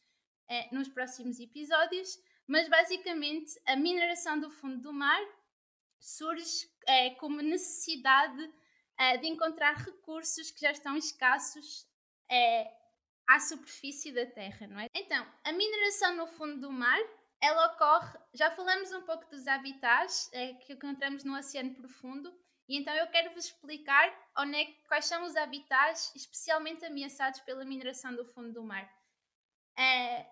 eh, 0.48 0.68
nos 0.72 0.88
próximos 0.88 1.38
episódios, 1.38 2.18
mas 2.46 2.68
basicamente 2.68 3.52
a 3.66 3.76
mineração 3.76 4.40
do 4.40 4.50
fundo 4.50 4.80
do 4.80 4.92
mar 4.92 5.20
surge 5.98 6.68
eh, 6.86 7.10
como 7.16 7.40
necessidade 7.42 8.50
eh, 8.98 9.18
de 9.18 9.26
encontrar 9.26 9.74
recursos 9.74 10.50
que 10.50 10.60
já 10.60 10.70
estão 10.70 10.96
escassos 10.96 11.86
eh, 12.30 12.70
à 13.26 13.38
superfície 13.40 14.12
da 14.12 14.24
Terra, 14.24 14.66
não 14.66 14.78
é? 14.78 14.86
Então, 14.94 15.26
a 15.44 15.52
mineração 15.52 16.16
no 16.16 16.26
fundo 16.26 16.60
do 16.60 16.72
mar 16.72 17.00
ela 17.40 17.66
ocorre, 17.66 18.18
já 18.32 18.50
falamos 18.50 18.92
um 18.92 19.02
pouco 19.02 19.28
dos 19.30 19.46
habitats 19.46 20.30
é, 20.32 20.54
que 20.54 20.72
encontramos 20.72 21.24
no 21.24 21.36
oceano 21.36 21.74
profundo, 21.74 22.32
e 22.68 22.76
então 22.78 22.94
eu 22.94 23.06
quero 23.08 23.32
vos 23.32 23.44
explicar 23.44 24.08
é, 24.08 24.64
quais 24.88 25.04
são 25.04 25.24
os 25.24 25.36
habitats 25.36 26.14
especialmente 26.16 26.84
ameaçados 26.84 27.40
pela 27.40 27.64
mineração 27.64 28.14
do 28.14 28.24
fundo 28.24 28.52
do 28.52 28.64
mar. 28.64 28.90
É, 29.78 30.26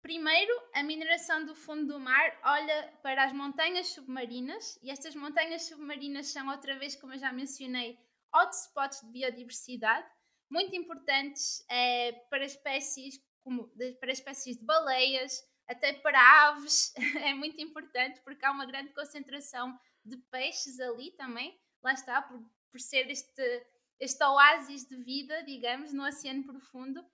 primeiro, 0.00 0.52
a 0.72 0.82
mineração 0.82 1.44
do 1.44 1.54
fundo 1.54 1.92
do 1.94 2.00
mar 2.00 2.38
olha 2.44 2.92
para 3.02 3.24
as 3.24 3.32
montanhas 3.32 3.88
submarinas, 3.88 4.78
e 4.82 4.90
estas 4.90 5.14
montanhas 5.14 5.62
submarinas 5.62 6.28
são, 6.28 6.48
outra 6.48 6.78
vez, 6.78 6.96
como 6.96 7.12
eu 7.12 7.18
já 7.18 7.32
mencionei, 7.32 7.98
hotspots 8.32 9.00
de 9.02 9.10
biodiversidade, 9.10 10.08
muito 10.50 10.74
importantes 10.76 11.64
é, 11.68 12.12
para 12.30 12.44
espécies 12.44 13.20
como 13.42 13.68
para 14.00 14.10
espécies 14.10 14.56
de 14.56 14.64
baleias, 14.64 15.44
até 15.66 15.92
para 15.92 16.48
aves 16.48 16.92
é 17.22 17.34
muito 17.34 17.60
importante 17.60 18.20
porque 18.20 18.44
há 18.44 18.50
uma 18.50 18.66
grande 18.66 18.92
concentração 18.92 19.78
de 20.04 20.16
peixes 20.30 20.78
ali 20.80 21.10
também, 21.12 21.58
lá 21.82 21.92
está, 21.92 22.20
por, 22.20 22.42
por 22.70 22.80
ser 22.80 23.10
este, 23.10 23.66
este 23.98 24.22
oásis 24.24 24.86
de 24.86 24.96
vida, 24.96 25.42
digamos, 25.44 25.92
no 25.92 26.06
oceano 26.06 26.44
profundo. 26.44 27.04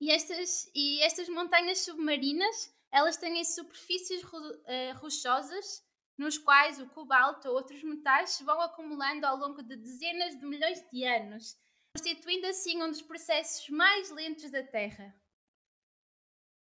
E 0.00 0.10
estas, 0.10 0.70
e 0.74 1.00
estas 1.02 1.28
montanhas 1.28 1.78
submarinas, 1.80 2.72
elas 2.90 3.16
têm 3.16 3.42
superfícies 3.44 4.22
uh, 4.22 4.96
rochosas 4.96 5.84
nos 6.16 6.36
quais 6.36 6.80
o 6.80 6.88
cobalto 6.88 7.48
ou 7.48 7.54
outros 7.54 7.82
metais 7.82 8.30
se 8.30 8.44
vão 8.44 8.60
acumulando 8.60 9.24
ao 9.24 9.36
longo 9.36 9.62
de 9.62 9.76
dezenas 9.76 10.38
de 10.38 10.44
milhões 10.44 10.84
de 10.90 11.04
anos, 11.04 11.56
constituindo 11.96 12.46
assim 12.48 12.82
um 12.82 12.88
dos 12.88 13.02
processos 13.02 13.68
mais 13.68 14.10
lentos 14.10 14.50
da 14.50 14.62
Terra. 14.62 15.14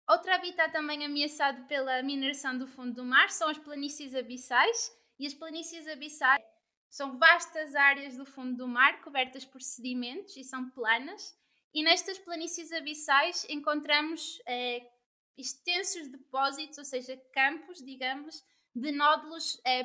Outro 0.08 0.32
habitat 0.32 0.72
também 0.72 1.04
ameaçado 1.04 1.66
pela 1.66 2.02
mineração 2.02 2.56
do 2.56 2.66
fundo 2.66 2.94
do 2.94 3.04
mar 3.04 3.28
são 3.28 3.50
as 3.50 3.58
planícies 3.58 4.14
abissais. 4.14 4.90
E 5.18 5.26
as 5.26 5.34
planícies 5.34 5.86
abissais 5.86 6.42
são 6.88 7.18
vastas 7.18 7.74
áreas 7.74 8.16
do 8.16 8.24
fundo 8.24 8.56
do 8.56 8.66
mar 8.66 9.02
cobertas 9.02 9.44
por 9.44 9.60
sedimentos 9.60 10.34
e 10.36 10.44
são 10.44 10.70
planas. 10.70 11.36
E 11.74 11.82
nestas 11.82 12.18
planícies 12.18 12.72
abissais 12.72 13.44
encontramos 13.50 14.40
eh, 14.46 14.88
extensos 15.36 16.08
depósitos, 16.08 16.78
ou 16.78 16.84
seja, 16.84 17.14
campos, 17.34 17.84
digamos, 17.84 18.42
de 18.74 18.90
nódulos 18.90 19.60
eh, 19.64 19.84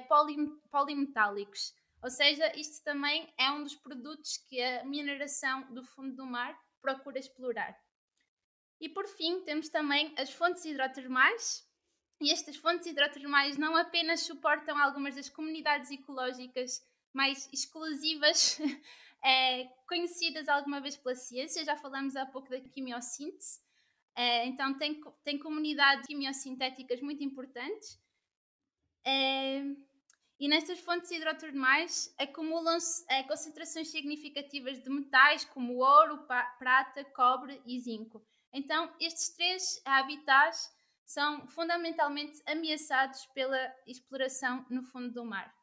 polimetálicos. 0.71 1.73
Ou 2.01 2.09
seja, 2.09 2.49
isto 2.57 2.81
também 2.83 3.33
é 3.37 3.51
um 3.51 3.63
dos 3.63 3.75
produtos 3.75 4.37
que 4.37 4.61
a 4.61 4.85
mineração 4.85 5.73
do 5.73 5.83
fundo 5.83 6.15
do 6.15 6.25
mar 6.25 6.57
procura 6.81 7.19
explorar. 7.19 7.77
E 8.79 8.89
por 8.89 9.07
fim, 9.07 9.41
temos 9.41 9.69
também 9.69 10.13
as 10.17 10.31
fontes 10.31 10.65
hidrotermais. 10.65 11.65
E 12.21 12.31
estas 12.31 12.55
fontes 12.55 12.87
hidrotermais 12.87 13.57
não 13.57 13.75
apenas 13.75 14.21
suportam 14.21 14.77
algumas 14.77 15.15
das 15.15 15.29
comunidades 15.29 15.91
ecológicas 15.91 16.81
mais 17.13 17.47
exclusivas 17.53 18.59
é, 19.23 19.65
conhecidas 19.87 20.49
alguma 20.49 20.81
vez 20.81 20.97
pela 20.97 21.15
ciência, 21.15 21.63
já 21.63 21.77
falamos 21.77 22.15
há 22.15 22.25
pouco 22.25 22.49
da 22.49 22.59
quimiossíntese, 22.59 23.61
é, 24.15 24.45
então 24.47 24.77
tem, 24.77 25.01
tem 25.23 25.37
comunidades 25.37 26.07
quimiosintéticas 26.07 27.01
muito 27.01 27.23
importantes. 27.23 27.99
É, 29.05 29.63
e 30.39 30.47
nestas 30.47 30.79
fontes 30.79 31.11
hidrotermais 31.11 32.13
acumulam-se 32.17 33.05
concentrações 33.27 33.89
significativas 33.89 34.81
de 34.81 34.89
metais 34.89 35.45
como 35.45 35.77
ouro, 35.77 36.25
prata, 36.57 37.03
cobre 37.05 37.61
e 37.65 37.79
zinco. 37.79 38.25
Então, 38.53 38.93
estes 38.99 39.29
três 39.29 39.81
habitats 39.83 40.71
são 41.05 41.47
fundamentalmente 41.47 42.41
ameaçados 42.45 43.25
pela 43.27 43.75
exploração 43.87 44.65
no 44.69 44.83
fundo 44.83 45.11
do 45.11 45.25
mar. 45.25 45.53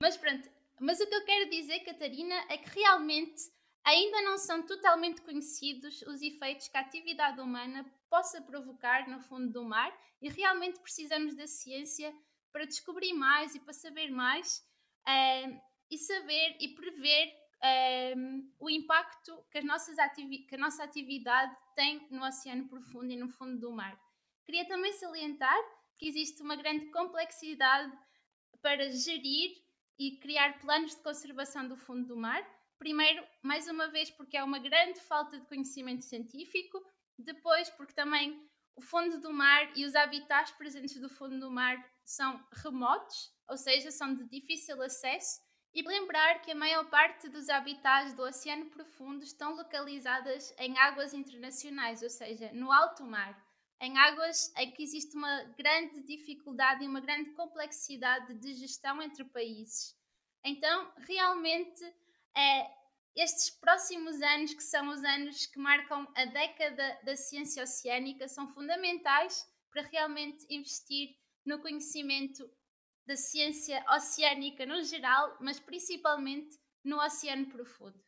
Mas 0.00 0.16
pronto, 0.16 0.48
mas 0.78 1.00
o 1.00 1.06
que 1.06 1.14
eu 1.14 1.24
quero 1.24 1.50
dizer, 1.50 1.80
Catarina, 1.80 2.34
é 2.48 2.58
que 2.58 2.78
realmente 2.78 3.42
ainda 3.82 4.20
não 4.22 4.36
são 4.36 4.62
totalmente 4.66 5.22
conhecidos 5.22 6.02
os 6.02 6.20
efeitos 6.20 6.68
que 6.68 6.76
a 6.76 6.80
atividade 6.80 7.40
humana 7.40 7.84
possa 8.10 8.42
provocar 8.42 9.08
no 9.08 9.20
fundo 9.20 9.50
do 9.50 9.64
mar 9.64 9.96
e 10.20 10.28
realmente 10.28 10.80
precisamos 10.80 11.34
da 11.34 11.46
ciência 11.46 12.14
para 12.52 12.66
descobrir 12.66 13.12
mais 13.12 13.54
e 13.54 13.60
para 13.60 13.72
saber 13.72 14.10
mais 14.10 14.58
uh, 15.06 15.60
e 15.90 15.98
saber 15.98 16.56
e 16.60 16.74
prever 16.74 17.32
um, 18.16 18.52
o 18.58 18.70
impacto 18.70 19.44
que, 19.50 19.58
as 19.58 19.64
nossas 19.64 19.96
que 20.16 20.54
a 20.54 20.58
nossa 20.58 20.84
atividade 20.84 21.56
tem 21.74 22.06
no 22.10 22.24
oceano 22.24 22.68
profundo 22.68 23.10
e 23.10 23.16
no 23.16 23.28
fundo 23.28 23.58
do 23.58 23.72
mar. 23.72 23.98
Queria 24.44 24.66
também 24.66 24.92
salientar 24.92 25.58
que 25.98 26.08
existe 26.08 26.42
uma 26.42 26.56
grande 26.56 26.90
complexidade 26.90 27.96
para 28.60 28.90
gerir 28.90 29.52
e 29.98 30.18
criar 30.18 30.58
planos 30.60 30.94
de 30.94 31.02
conservação 31.02 31.66
do 31.66 31.76
fundo 31.76 32.06
do 32.06 32.16
mar. 32.16 32.46
Primeiro, 32.78 33.26
mais 33.42 33.66
uma 33.68 33.88
vez, 33.88 34.10
porque 34.10 34.36
há 34.36 34.44
uma 34.44 34.58
grande 34.58 35.00
falta 35.00 35.38
de 35.38 35.46
conhecimento 35.46 36.04
científico, 36.04 36.84
depois, 37.18 37.70
porque 37.70 37.94
também 37.94 38.46
o 38.74 38.82
fundo 38.82 39.18
do 39.20 39.32
mar 39.32 39.72
e 39.76 39.86
os 39.86 39.94
habitats 39.94 40.52
presentes 40.52 41.00
do 41.00 41.08
fundo 41.08 41.40
do 41.40 41.50
mar 41.50 41.82
são 42.04 42.44
remotos, 42.62 43.32
ou 43.48 43.56
seja, 43.56 43.90
são 43.90 44.14
de 44.14 44.24
difícil 44.28 44.80
acesso 44.82 45.45
e 45.76 45.82
lembrar 45.82 46.40
que 46.40 46.50
a 46.50 46.54
maior 46.54 46.88
parte 46.88 47.28
dos 47.28 47.50
habitats 47.50 48.14
do 48.14 48.22
Oceano 48.22 48.64
Profundo 48.70 49.22
estão 49.22 49.54
localizadas 49.54 50.54
em 50.58 50.78
águas 50.78 51.12
internacionais, 51.12 52.02
ou 52.02 52.08
seja, 52.08 52.50
no 52.54 52.72
alto 52.72 53.04
mar, 53.04 53.38
em 53.78 53.98
águas 53.98 54.50
em 54.56 54.70
que 54.70 54.82
existe 54.82 55.14
uma 55.14 55.42
grande 55.58 56.00
dificuldade 56.00 56.82
e 56.82 56.88
uma 56.88 57.00
grande 57.00 57.28
complexidade 57.32 58.32
de 58.36 58.54
gestão 58.54 59.02
entre 59.02 59.22
países. 59.24 59.94
Então, 60.42 60.90
realmente, 61.06 61.84
é, 62.34 62.70
estes 63.14 63.50
próximos 63.50 64.22
anos, 64.22 64.54
que 64.54 64.62
são 64.62 64.88
os 64.88 65.04
anos 65.04 65.44
que 65.44 65.58
marcam 65.58 66.10
a 66.16 66.24
década 66.24 67.00
da 67.04 67.14
ciência 67.14 67.62
oceânica, 67.62 68.26
são 68.28 68.48
fundamentais 68.48 69.46
para 69.70 69.82
realmente 69.82 70.46
investir 70.48 71.14
no 71.44 71.60
conhecimento 71.60 72.50
da 73.06 73.16
ciência 73.16 73.84
oceânica 73.88 74.66
no 74.66 74.82
geral, 74.82 75.36
mas 75.40 75.60
principalmente 75.60 76.58
no 76.84 76.98
oceano 77.00 77.46
profundo. 77.46 77.98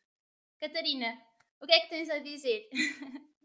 Catarina, 0.60 1.20
o 1.60 1.66
que 1.66 1.72
é 1.72 1.80
que 1.80 1.88
tens 1.88 2.10
a 2.10 2.18
dizer? 2.18 2.68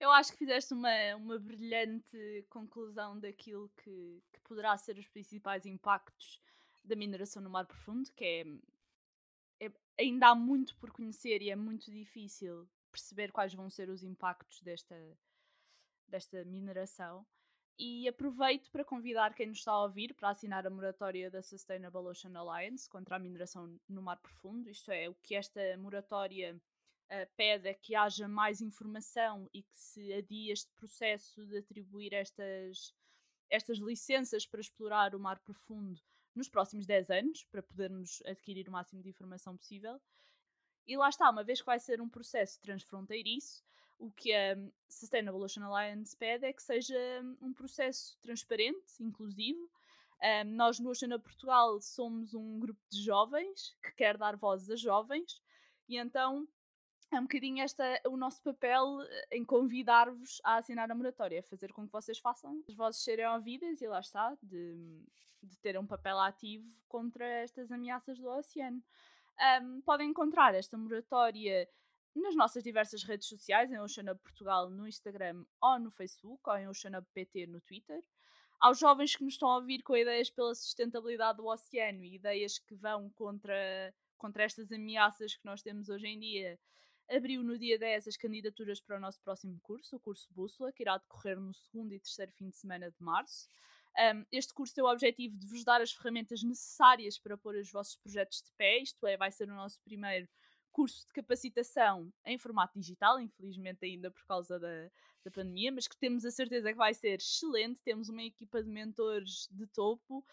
Eu 0.00 0.12
acho 0.12 0.30
que 0.32 0.38
fizeste 0.38 0.72
uma, 0.74 1.16
uma 1.16 1.38
brilhante 1.38 2.46
conclusão 2.48 3.18
daquilo 3.18 3.68
que, 3.82 4.22
que 4.32 4.40
poderá 4.44 4.76
ser 4.76 4.96
os 4.96 5.08
principais 5.08 5.66
impactos 5.66 6.40
da 6.84 6.94
mineração 6.94 7.42
no 7.42 7.50
mar 7.50 7.66
profundo, 7.66 8.10
que 8.12 8.24
é, 8.24 9.66
é, 9.66 9.72
ainda 9.98 10.28
há 10.28 10.34
muito 10.36 10.76
por 10.76 10.92
conhecer 10.92 11.42
e 11.42 11.50
é 11.50 11.56
muito 11.56 11.90
difícil 11.90 12.68
perceber 12.92 13.32
quais 13.32 13.52
vão 13.52 13.68
ser 13.68 13.88
os 13.90 14.04
impactos 14.04 14.62
desta, 14.62 14.96
desta 16.06 16.44
mineração. 16.44 17.26
E 17.78 18.08
aproveito 18.08 18.68
para 18.72 18.84
convidar 18.84 19.34
quem 19.34 19.46
nos 19.46 19.58
está 19.58 19.70
a 19.70 19.82
ouvir 19.82 20.12
para 20.12 20.30
assinar 20.30 20.66
a 20.66 20.70
moratória 20.70 21.30
da 21.30 21.40
Sustainable 21.40 22.08
Ocean 22.08 22.36
Alliance 22.36 22.88
contra 22.88 23.14
a 23.14 23.18
mineração 23.20 23.78
no 23.88 24.02
mar 24.02 24.16
profundo. 24.16 24.68
Isto 24.68 24.90
é, 24.90 25.08
o 25.08 25.14
que 25.14 25.36
esta 25.36 25.60
moratória 25.78 26.56
uh, 26.56 27.34
pede 27.36 27.68
é 27.68 27.74
que 27.74 27.94
haja 27.94 28.26
mais 28.26 28.60
informação 28.60 29.48
e 29.54 29.62
que 29.62 29.78
se 29.78 30.12
adie 30.12 30.50
este 30.50 30.72
processo 30.72 31.46
de 31.46 31.58
atribuir 31.58 32.14
estas, 32.14 32.92
estas 33.48 33.78
licenças 33.78 34.44
para 34.44 34.60
explorar 34.60 35.14
o 35.14 35.20
mar 35.20 35.38
profundo 35.38 36.00
nos 36.34 36.48
próximos 36.48 36.84
10 36.84 37.10
anos, 37.10 37.44
para 37.44 37.62
podermos 37.62 38.20
adquirir 38.26 38.68
o 38.68 38.72
máximo 38.72 39.02
de 39.02 39.08
informação 39.08 39.56
possível. 39.56 40.00
E 40.84 40.96
lá 40.96 41.08
está, 41.08 41.30
uma 41.30 41.44
vez 41.44 41.60
que 41.60 41.66
vai 41.66 41.78
ser 41.78 42.00
um 42.00 42.08
processo 42.08 42.60
transfronteiriço, 42.60 43.62
o 43.98 44.10
que 44.12 44.32
a 44.32 44.56
Sustainable 44.88 45.42
Ocean 45.42 45.64
Alliance 45.64 46.16
pede 46.16 46.46
é 46.46 46.52
que 46.52 46.62
seja 46.62 46.96
um 47.40 47.52
processo 47.52 48.16
transparente, 48.20 49.00
inclusivo. 49.00 49.68
Um, 50.22 50.56
nós 50.56 50.78
no 50.78 50.90
Oceana 50.90 51.18
Portugal 51.18 51.80
somos 51.80 52.34
um 52.34 52.58
grupo 52.58 52.80
de 52.90 53.02
jovens 53.02 53.76
que 53.82 53.92
quer 53.92 54.16
dar 54.16 54.36
voz 54.36 54.68
a 54.68 54.74
jovens 54.74 55.40
e 55.88 55.96
então 55.96 56.48
é 57.10 57.18
um 57.18 57.22
bocadinho 57.22 57.62
esta, 57.62 58.00
o 58.06 58.16
nosso 58.16 58.42
papel 58.42 59.00
eh, 59.00 59.36
em 59.38 59.44
convidar-vos 59.44 60.40
a 60.44 60.56
assinar 60.56 60.90
a 60.90 60.94
moratória, 60.94 61.42
fazer 61.42 61.72
com 61.72 61.86
que 61.86 61.92
vocês 61.92 62.18
façam 62.18 62.62
as 62.68 62.74
vozes 62.74 63.02
serem 63.02 63.26
ouvidas 63.28 63.80
e 63.80 63.86
lá 63.86 64.00
está, 64.00 64.36
de, 64.42 65.02
de 65.42 65.56
ter 65.58 65.78
um 65.78 65.86
papel 65.86 66.18
ativo 66.20 66.68
contra 66.86 67.24
estas 67.24 67.72
ameaças 67.72 68.18
do 68.18 68.28
oceano. 68.28 68.82
Um, 69.62 69.80
podem 69.82 70.10
encontrar 70.10 70.54
esta 70.54 70.76
moratória 70.76 71.66
nas 72.20 72.34
nossas 72.34 72.62
diversas 72.62 73.02
redes 73.02 73.28
sociais, 73.28 73.70
em 73.70 73.78
Oceanub 73.78 74.18
Portugal 74.20 74.70
no 74.70 74.86
Instagram 74.86 75.44
ou 75.60 75.78
no 75.78 75.90
Facebook, 75.90 76.42
ou 76.46 76.56
em 76.56 76.68
Oceanub 76.68 77.06
PT 77.14 77.46
no 77.46 77.60
Twitter. 77.60 78.02
Aos 78.60 78.78
jovens 78.78 79.14
que 79.14 79.22
nos 79.22 79.34
estão 79.34 79.48
a 79.50 79.56
ouvir 79.56 79.82
com 79.82 79.96
ideias 79.96 80.30
pela 80.30 80.54
sustentabilidade 80.54 81.38
do 81.38 81.46
oceano 81.46 82.04
e 82.04 82.16
ideias 82.16 82.58
que 82.58 82.74
vão 82.74 83.08
contra, 83.10 83.94
contra 84.16 84.42
estas 84.42 84.72
ameaças 84.72 85.36
que 85.36 85.44
nós 85.44 85.62
temos 85.62 85.88
hoje 85.88 86.08
em 86.08 86.18
dia, 86.18 86.58
abriu 87.08 87.42
no 87.42 87.56
dia 87.56 87.78
10 87.78 88.08
as 88.08 88.16
candidaturas 88.16 88.80
para 88.80 88.96
o 88.96 89.00
nosso 89.00 89.20
próximo 89.20 89.58
curso, 89.62 89.96
o 89.96 90.00
curso 90.00 90.28
Bússola, 90.34 90.72
que 90.72 90.82
irá 90.82 90.98
decorrer 90.98 91.38
no 91.38 91.54
segundo 91.54 91.94
e 91.94 92.00
terceiro 92.00 92.32
fim 92.32 92.50
de 92.50 92.56
semana 92.56 92.90
de 92.90 93.00
março. 93.00 93.48
Um, 93.96 94.24
este 94.30 94.52
curso 94.52 94.74
tem 94.74 94.84
o 94.84 94.90
objetivo 94.90 95.38
de 95.38 95.46
vos 95.46 95.64
dar 95.64 95.80
as 95.80 95.92
ferramentas 95.92 96.42
necessárias 96.42 97.18
para 97.18 97.38
pôr 97.38 97.54
os 97.54 97.70
vossos 97.70 97.96
projetos 97.96 98.42
de 98.42 98.50
pé, 98.52 98.78
isto 98.78 99.06
é, 99.06 99.16
vai 99.16 99.30
ser 99.30 99.48
o 99.48 99.54
nosso 99.54 99.80
primeiro 99.82 100.28
curso 100.78 101.04
de 101.08 101.12
capacitação 101.12 102.08
em 102.24 102.38
formato 102.38 102.78
digital, 102.78 103.18
infelizmente 103.18 103.84
ainda 103.84 104.12
por 104.12 104.24
causa 104.24 104.60
da, 104.60 104.88
da 105.24 105.30
pandemia, 105.32 105.72
mas 105.72 105.88
que 105.88 105.96
temos 105.96 106.24
a 106.24 106.30
certeza 106.30 106.70
que 106.70 106.78
vai 106.78 106.94
ser 106.94 107.18
excelente. 107.18 107.82
Temos 107.82 108.08
uma 108.08 108.22
equipa 108.22 108.62
de 108.62 108.70
mentores 108.70 109.48
de 109.50 109.66
topo. 109.66 110.24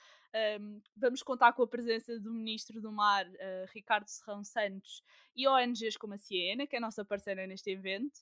Um, 0.61 0.79
vamos 0.95 1.23
contar 1.23 1.53
com 1.53 1.63
a 1.63 1.67
presença 1.67 2.19
do 2.19 2.31
Ministro 2.31 2.79
do 2.79 2.91
Mar, 2.91 3.25
uh, 3.25 3.71
Ricardo 3.73 4.07
Serrão 4.07 4.43
Santos, 4.43 5.01
e 5.35 5.47
ONGs 5.47 5.97
como 5.97 6.13
a 6.13 6.17
Ciena, 6.19 6.67
que 6.67 6.75
é 6.75 6.77
a 6.77 6.81
nossa 6.81 7.03
parceira 7.03 7.47
neste 7.47 7.71
evento. 7.71 8.19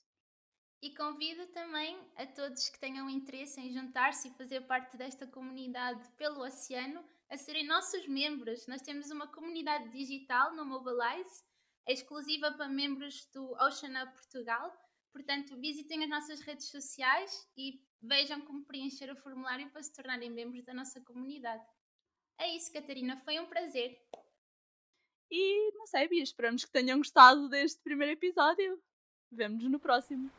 E 0.80 0.94
convido 0.94 1.46
também 1.48 1.98
a 2.16 2.24
todos 2.24 2.70
que 2.70 2.80
tenham 2.80 3.10
interesse 3.10 3.60
em 3.60 3.70
juntar-se 3.70 4.28
e 4.28 4.34
fazer 4.34 4.62
parte 4.62 4.96
desta 4.96 5.26
comunidade 5.26 6.08
pelo 6.16 6.40
oceano 6.40 7.04
a 7.28 7.36
serem 7.36 7.66
nossos 7.66 8.08
membros. 8.08 8.66
Nós 8.66 8.80
temos 8.80 9.10
uma 9.10 9.26
comunidade 9.26 9.90
digital 9.90 10.54
no 10.54 10.64
Mobilize, 10.64 11.44
exclusiva 11.86 12.52
para 12.52 12.68
membros 12.68 13.28
do 13.32 13.52
Ocean 13.54 14.06
Portugal. 14.12 14.72
Portanto, 15.12 15.56
visitem 15.60 16.04
as 16.04 16.10
nossas 16.10 16.40
redes 16.40 16.68
sociais 16.70 17.48
e 17.56 17.80
vejam 18.02 18.40
como 18.40 18.64
preencher 18.64 19.10
o 19.10 19.16
formulário 19.16 19.70
para 19.70 19.82
se 19.82 19.92
tornarem 19.92 20.30
membros 20.30 20.64
da 20.64 20.74
nossa 20.74 21.00
comunidade. 21.00 21.64
É 22.38 22.54
isso, 22.56 22.72
Catarina, 22.72 23.16
foi 23.18 23.38
um 23.38 23.46
prazer. 23.46 23.96
E 25.30 25.72
não 25.72 25.86
sei, 25.86 26.08
Bia, 26.08 26.22
esperamos 26.22 26.64
que 26.64 26.70
tenham 26.70 26.98
gostado 26.98 27.48
deste 27.48 27.80
primeiro 27.82 28.12
episódio. 28.12 28.82
Vemo-nos 29.30 29.70
no 29.70 29.80
próximo. 29.80 30.30